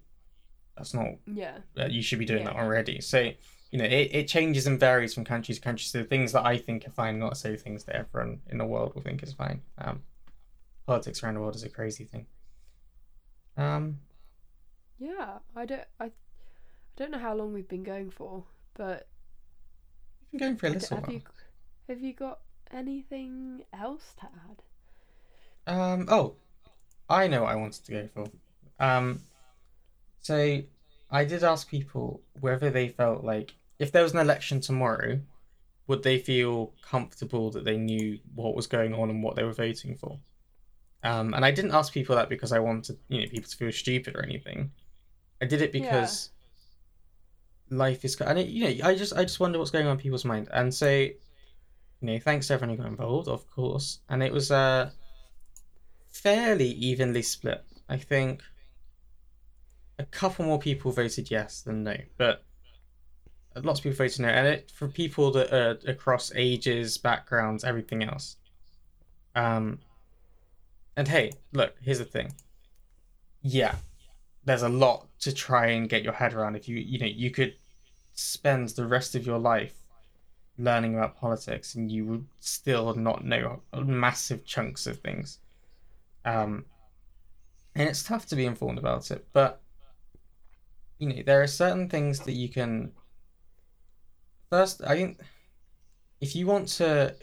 [0.75, 1.57] that's not yeah.
[1.89, 3.01] you should be doing that already.
[3.01, 3.31] So,
[3.71, 5.83] you know, it, it changes and varies from country to country.
[5.83, 8.95] So things that I think are fine, not so things that everyone in the world
[8.95, 9.61] will think is fine.
[9.77, 10.01] Um,
[10.85, 12.25] politics around the world is a crazy thing.
[13.57, 13.99] Um,
[14.99, 15.83] Yeah, I don't.
[15.99, 16.11] I, I
[16.95, 18.43] don't know how long we've been going for,
[18.73, 19.07] but
[20.31, 21.13] we've been going for a little have while.
[21.13, 21.21] you
[21.87, 22.39] have you got
[22.71, 24.61] anything else to add?
[25.73, 26.35] Um, oh,
[27.09, 28.83] I know what I wanted to go for.
[28.83, 29.21] Um,
[30.21, 30.61] so
[31.11, 35.19] I did ask people whether they felt like if there was an election tomorrow,
[35.87, 39.53] would they feel comfortable that they knew what was going on and what they were
[39.53, 40.19] voting for?
[41.03, 43.71] Um, and I didn't ask people that because I wanted you know people to feel
[43.71, 44.71] stupid or anything.
[45.41, 46.29] I did it because
[47.69, 49.97] life is and it, you know I just I just wonder what's going on in
[49.97, 50.49] people's mind.
[50.51, 51.15] And so, you
[52.01, 53.99] know, thanks to everyone who got involved, of course.
[54.09, 54.91] And it was uh
[56.09, 57.63] fairly evenly split.
[57.89, 58.41] I think
[59.99, 62.43] a couple more people voted yes than no, but
[63.63, 64.29] lots of people voted no.
[64.29, 68.37] And it for people that are across ages, backgrounds, everything else.
[69.35, 69.79] Um,
[70.95, 72.33] and hey, look, here's the thing.
[73.41, 73.75] Yeah,
[74.47, 76.55] there's a lot to try and get your head around.
[76.55, 77.55] If you, you know, you could
[78.13, 79.73] spend the rest of your life
[80.57, 85.39] learning about politics and you would still not know massive chunks of things.
[86.23, 86.63] Um,
[87.75, 89.61] and it's tough to be informed about it, but
[90.97, 92.93] you know, there are certain things that you can.
[94.49, 95.19] First, I think
[96.21, 97.13] if you want to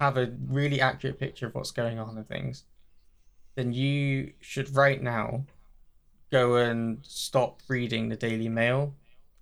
[0.00, 2.64] have a really accurate picture of what's going on and things,
[3.54, 5.44] then you should right now
[6.32, 8.94] go and stop reading the Daily Mail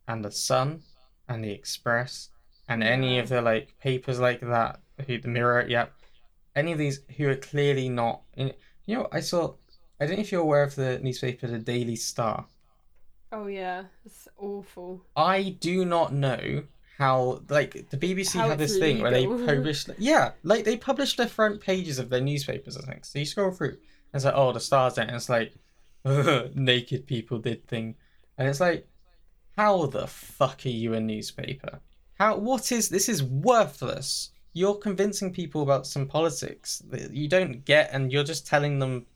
[0.08, 0.82] and the Sun
[1.28, 2.28] and the Express
[2.68, 5.92] and any of the like papers like that, the Mirror, yep,
[6.54, 8.22] any of these who are clearly not.
[8.36, 8.52] In,
[8.86, 9.54] you know, I saw.
[10.00, 12.46] I don't know if you're aware of the newspaper, the Daily Star.
[13.32, 15.02] Oh yeah, it's awful.
[15.16, 16.64] I do not know
[16.98, 19.46] how like the BBC How it's this thing where they legal.
[19.46, 23.24] publish yeah like they publish the front pages of their newspapers I think so you
[23.24, 23.78] scroll through and
[24.16, 25.54] it's like oh the stars there and it's like
[26.54, 27.94] naked people did thing.
[28.38, 28.88] And it's like
[29.56, 31.80] how the fuck are you a newspaper?
[32.14, 34.30] How what is this is worthless.
[34.52, 39.06] You're convincing people about some politics that you don't get and you're just telling them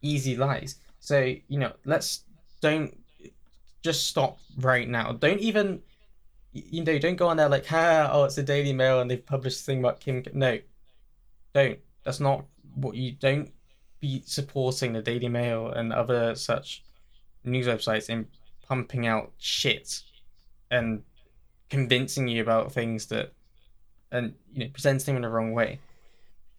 [0.00, 0.76] easy lies.
[1.00, 2.22] So you know let's
[2.60, 2.96] don't
[3.82, 5.12] just stop right now.
[5.12, 5.82] Don't even
[6.52, 9.24] you know, don't go on there like, ha, oh, it's the Daily Mail and they've
[9.24, 10.22] published this thing about Kim.
[10.34, 10.58] No,
[11.54, 11.78] don't.
[12.04, 13.50] That's not what you don't
[14.02, 16.82] be supporting the Daily Mail and other such
[17.44, 18.26] news websites in
[18.68, 20.02] pumping out shit
[20.70, 21.02] and
[21.70, 23.32] convincing you about things that
[24.10, 25.78] and you know presenting them in the wrong way.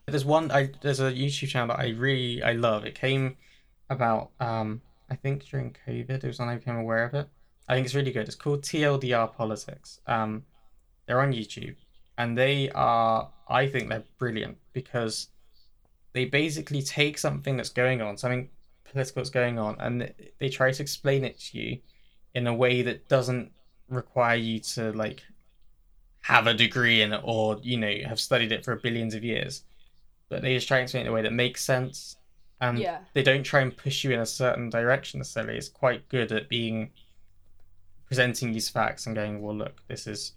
[0.08, 2.86] There's one I there's a YouTube channel that I really I love.
[2.86, 3.38] It came
[3.90, 6.10] about um I think during COVID.
[6.10, 7.28] It was when I became aware of it.
[7.68, 8.28] I think it's really good.
[8.28, 10.00] It's called TLDR Politics.
[10.08, 10.44] Um,
[11.06, 11.76] they're on YouTube,
[12.18, 13.30] and they are.
[13.48, 15.28] I think they're brilliant because
[16.14, 18.50] they basically take something that's going on, something
[18.86, 21.80] political that's going on, and they try to explain it to you
[22.34, 23.52] in a way that doesn't
[23.90, 25.24] require you to like
[26.22, 29.64] have a degree in it or you know have studied it for billions of years.
[30.30, 32.18] But they just try and explain it in a way that makes sense,
[32.62, 33.00] and Yeah.
[33.14, 35.58] they don't try and push you in a certain direction necessarily.
[35.58, 36.92] It's quite good at being
[38.06, 40.34] presenting these facts and going, well, look, this is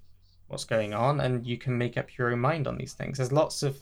[0.49, 3.19] what's going on, and you can make up your own mind on these things.
[3.19, 3.81] There's lots of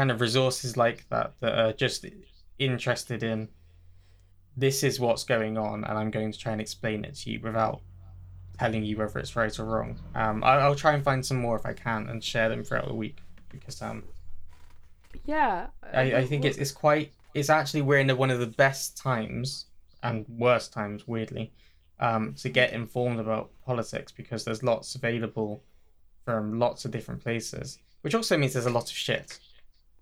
[0.00, 2.06] kind of resources like that that are just
[2.58, 3.46] interested in
[4.56, 7.38] this is what's going on, and I'm going to try and explain it to you
[7.40, 7.82] without
[8.58, 9.98] telling you whether it's right or wrong.
[10.14, 12.88] Um, I, I'll try and find some more if I can and share them throughout
[12.88, 13.18] the week
[13.50, 14.04] because um,
[15.26, 15.66] Yeah.
[15.92, 19.66] I, I think it's it's quite it's actually we're in one of the best times
[20.02, 21.52] and worst times weirdly
[21.98, 25.62] um, to get informed about politics because there's lots available
[26.24, 29.38] from lots of different places which also means there's a lot of shit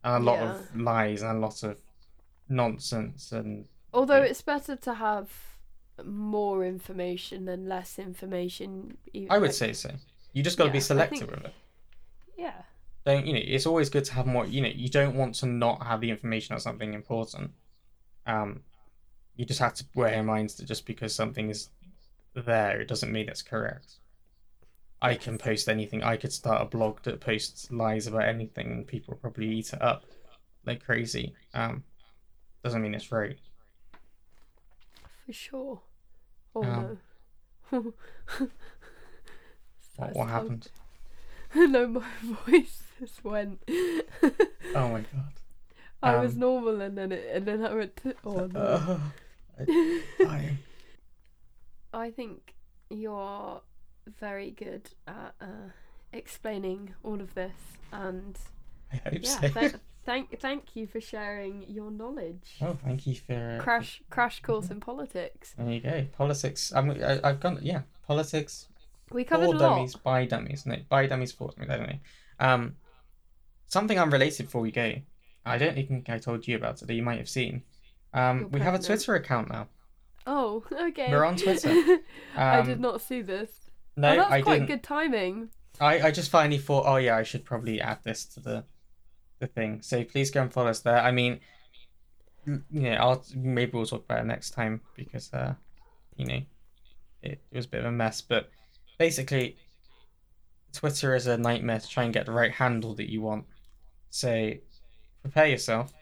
[0.04, 1.78] and a lot of lies and a lot of
[2.48, 4.30] nonsense and Although Yeah.
[4.30, 5.30] it's better to have
[6.04, 8.96] more information than less information.
[9.30, 9.90] I would say so
[10.32, 11.54] you just got to Yeah, be selective think- with it
[12.36, 12.62] Yeah.
[13.04, 15.46] don't you know it's always good to have more you know you don't want to
[15.46, 17.50] not have the information on something important
[18.26, 18.62] um
[19.36, 21.70] you just have to bear in mind that just because something is
[22.34, 23.94] there it doesn't mean it's correct
[25.00, 28.86] i can post anything i could start a blog that posts lies about anything and
[28.86, 30.04] people probably eat it up
[30.66, 31.82] like crazy um
[32.62, 33.38] doesn't mean it's right
[35.26, 35.80] For sure.
[36.54, 36.98] Oh Um,
[37.70, 37.92] no.
[39.96, 40.68] what, what happened
[41.54, 42.04] no, my
[42.46, 43.62] voice just went.
[43.68, 45.32] oh my god
[46.02, 47.96] I was Um, normal and then it, and then I went.
[47.96, 48.60] To, oh no.
[48.60, 48.98] uh,
[49.58, 50.58] I, I,
[51.92, 52.54] I think
[52.90, 53.60] you're
[54.20, 55.70] very good at uh,
[56.12, 57.52] explaining all of this,
[57.92, 58.38] and
[58.92, 59.72] I hope yeah, so th-
[60.04, 62.56] thank thank you for sharing your knowledge.
[62.62, 65.54] oh thank you for Crash crash course in politics.
[65.58, 66.06] There you go.
[66.16, 66.72] Politics.
[66.74, 67.58] I'm, I, I've gone.
[67.62, 68.68] Yeah, politics
[69.10, 69.68] We covered for a lot.
[69.76, 70.64] dummies, by dummies.
[70.66, 71.70] No, by dummies for dummies.
[71.70, 71.98] I don't know.
[72.40, 72.76] Um,
[73.66, 74.94] something unrelated before we go.
[75.44, 77.62] I don't think I told you about it that you might have seen.
[78.14, 78.78] Um, we have a.
[78.78, 79.68] Twitter account now.
[80.26, 81.10] Oh, okay.
[81.10, 81.74] We're on Twitter.
[82.36, 83.67] I Um, did not see this.
[83.98, 84.68] No, oh, that's I quite didn't.
[84.68, 85.48] good timing.
[85.80, 88.64] I, I just finally thought, oh yeah, I should probably add this to the
[89.40, 89.82] the thing.
[89.82, 90.98] So please go and follow us there.
[90.98, 91.40] I mean,
[92.70, 95.54] yeah, I'll maybe we'll talk about it next time because uh,
[96.16, 96.40] you know,
[97.22, 98.20] it, it was a bit of a mess.
[98.20, 98.50] But
[98.98, 99.56] basically,
[100.72, 103.46] Twitter is a nightmare to try and get the right handle that you want.
[104.10, 104.52] So
[105.22, 105.92] prepare yourself.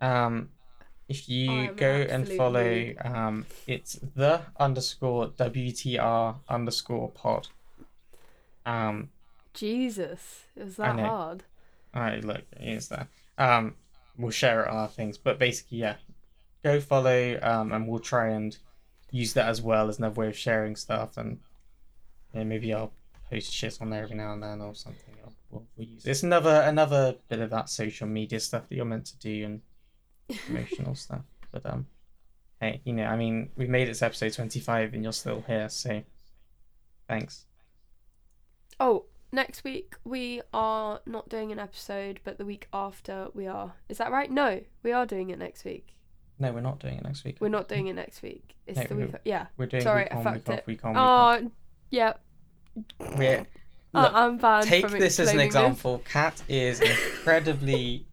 [0.00, 0.48] Um,
[1.08, 7.48] if you I'm go and follow, um, it's the underscore WTR underscore pod.
[8.64, 9.10] Um,
[9.54, 11.04] Jesus, it was that know.
[11.04, 11.44] hard.
[11.94, 13.06] Alright, look, here's that.
[13.38, 13.76] Um,
[14.18, 15.96] we'll share it on our things, but basically, yeah,
[16.64, 18.56] go follow, um, and we'll try and
[19.12, 21.38] use that as well as another way of sharing stuff, and
[22.34, 22.92] yeah, maybe I'll
[23.30, 25.14] post shit on there every now and then or something.
[25.24, 28.84] Or we'll, we'll use it's another another bit of that social media stuff that you're
[28.84, 29.60] meant to do and
[30.46, 31.22] promotional stuff.
[31.52, 31.86] But um,
[32.60, 35.44] hey, you know, I mean, we've made it to episode twenty five, and you're still
[35.46, 36.02] here, so
[37.08, 37.44] thanks.
[38.78, 43.74] Oh, next week we are not doing an episode, but the week after we are.
[43.88, 44.30] Is that right?
[44.30, 45.94] No, we are doing it next week.
[46.38, 47.38] No, we're not doing it next week.
[47.40, 48.54] We're not doing it next week.
[48.66, 49.14] It's No, the we- week.
[49.24, 49.46] Yeah.
[49.56, 50.60] We're doing Sorry, week I fucked week it.
[50.60, 51.42] off, week on, week off.
[51.42, 51.50] Oh,
[51.90, 52.12] yeah.
[53.16, 53.46] We're, look,
[53.94, 56.02] uh, I'm banned take this as an example.
[56.04, 58.04] Kat is incredibly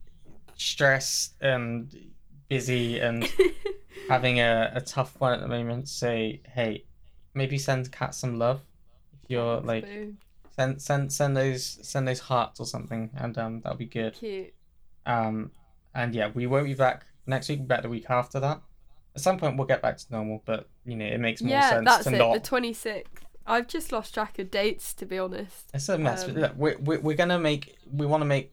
[0.56, 1.94] stressed and
[2.50, 3.30] busy and
[4.10, 5.88] having a, a tough one at the moment.
[5.90, 6.86] say, hey,
[7.34, 8.62] maybe send Kat some love.
[9.24, 10.14] If you're like boo.
[10.56, 14.14] send send send those send those hearts or something, and um that'll be good.
[14.14, 14.54] Cute.
[15.06, 15.52] Um
[15.96, 17.60] and yeah, we won't be back next week.
[17.60, 18.62] We'll back the week after that.
[19.16, 21.70] At some point, we'll get back to normal, but you know it makes more Yeah,
[21.70, 22.18] sense that's to it.
[22.18, 23.06] not The 26th.
[23.46, 25.70] I've just lost track of dates, to be honest.
[25.74, 26.24] It's a mess.
[26.24, 27.78] Um, but look, we're, we're, we're gonna make.
[27.92, 28.53] We want to make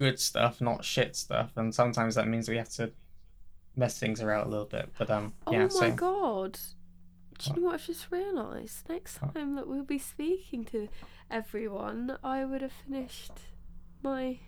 [0.00, 2.90] good stuff, not shit stuff, and sometimes that means we have to
[3.76, 4.88] mess things around a little bit.
[4.98, 5.62] But um, Oh yeah.
[5.64, 6.58] my So god.
[7.38, 8.88] Do you know what I've just realised?
[8.88, 10.88] Next time that we'll be speaking to
[11.30, 13.32] everyone, I would have finished
[14.02, 14.38] my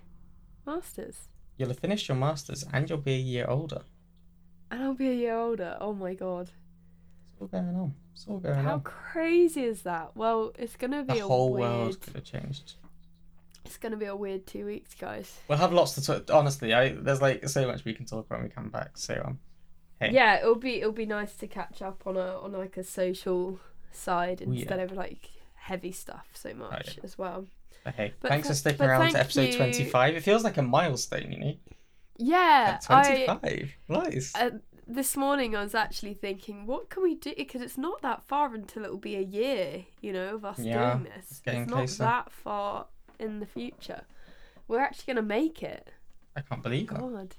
[0.66, 1.28] masters.
[1.56, 3.82] you'll have finished your masters, and you'll be a year older.
[4.70, 5.76] And I'll be a year older.
[5.80, 6.50] Oh my god.
[7.32, 7.94] It's all going on.
[8.12, 8.66] It's all going How on.
[8.66, 10.16] How crazy is that?
[10.16, 12.74] Well, it's gonna The be a whole weird world could have changed.
[13.64, 15.38] It's gonna be a weird two weeks, guys.
[15.48, 16.30] We'll have lots to talk.
[16.32, 18.96] Honestly, I there's like so much we can talk about when we come back.
[18.96, 19.38] So um,
[20.00, 20.12] Hey.
[20.12, 23.60] Yeah, it'll be it'll be nice to catch up on a on like a social
[23.92, 24.60] side Oh, yeah.
[24.60, 27.46] instead of like heavy stuff so much as well.
[27.84, 30.14] but hey, But thanks for sticking around to episode you- twenty five.
[30.16, 31.54] It feels like a milestone, you know.
[32.18, 33.72] Yeah, At I 25.
[33.88, 34.34] Nice.
[34.36, 34.50] uh,
[34.86, 37.32] this morning I was actually thinking, what can we do?
[37.36, 40.58] Because it's not that far until it will be a year, you know, of us
[40.58, 41.30] Yeah, doing this.
[41.30, 42.86] It's, getting not that far
[43.18, 44.02] in the future.
[44.68, 45.90] We're actually gonna make it.
[46.36, 47.00] I can't believe that.
[47.00, 47.34] God.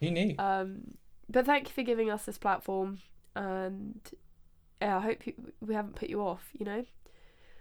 [0.00, 0.34] Who knew?
[0.38, 0.94] Um,
[1.28, 2.98] but thank you for giving us this platform,
[3.34, 4.00] and
[4.80, 6.50] yeah, I hope you, we haven't put you off.
[6.58, 6.84] You know.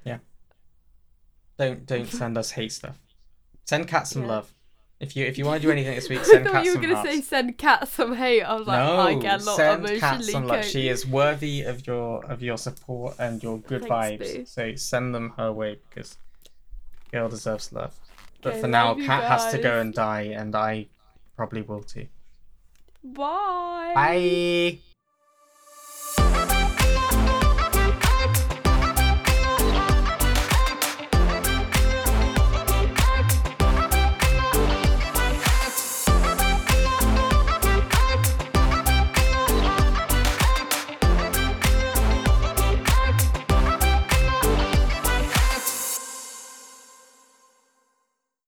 [0.04, 0.18] Yeah.
[1.58, 3.00] Don't don't send us hate stuff.
[3.66, 4.28] Send Kat some Yeah.
[4.30, 4.54] love.
[5.00, 6.76] If you if you want to do anything this week, send I send thought you
[6.76, 8.44] were gonna say send Kat some hate.
[8.44, 10.66] I was like, no, I cannot send Kat emotionally some love.
[10.66, 14.36] She is worthy of your of your support and your good Thanks, vibes.
[14.36, 14.46] boo.
[14.46, 16.18] So send them her way because
[17.12, 17.96] girl deserves love.
[18.42, 20.88] But for now, you Kat has to go and die, and I
[21.36, 22.08] probably will too.
[23.04, 23.92] Bye.
[23.96, 24.95] Bye.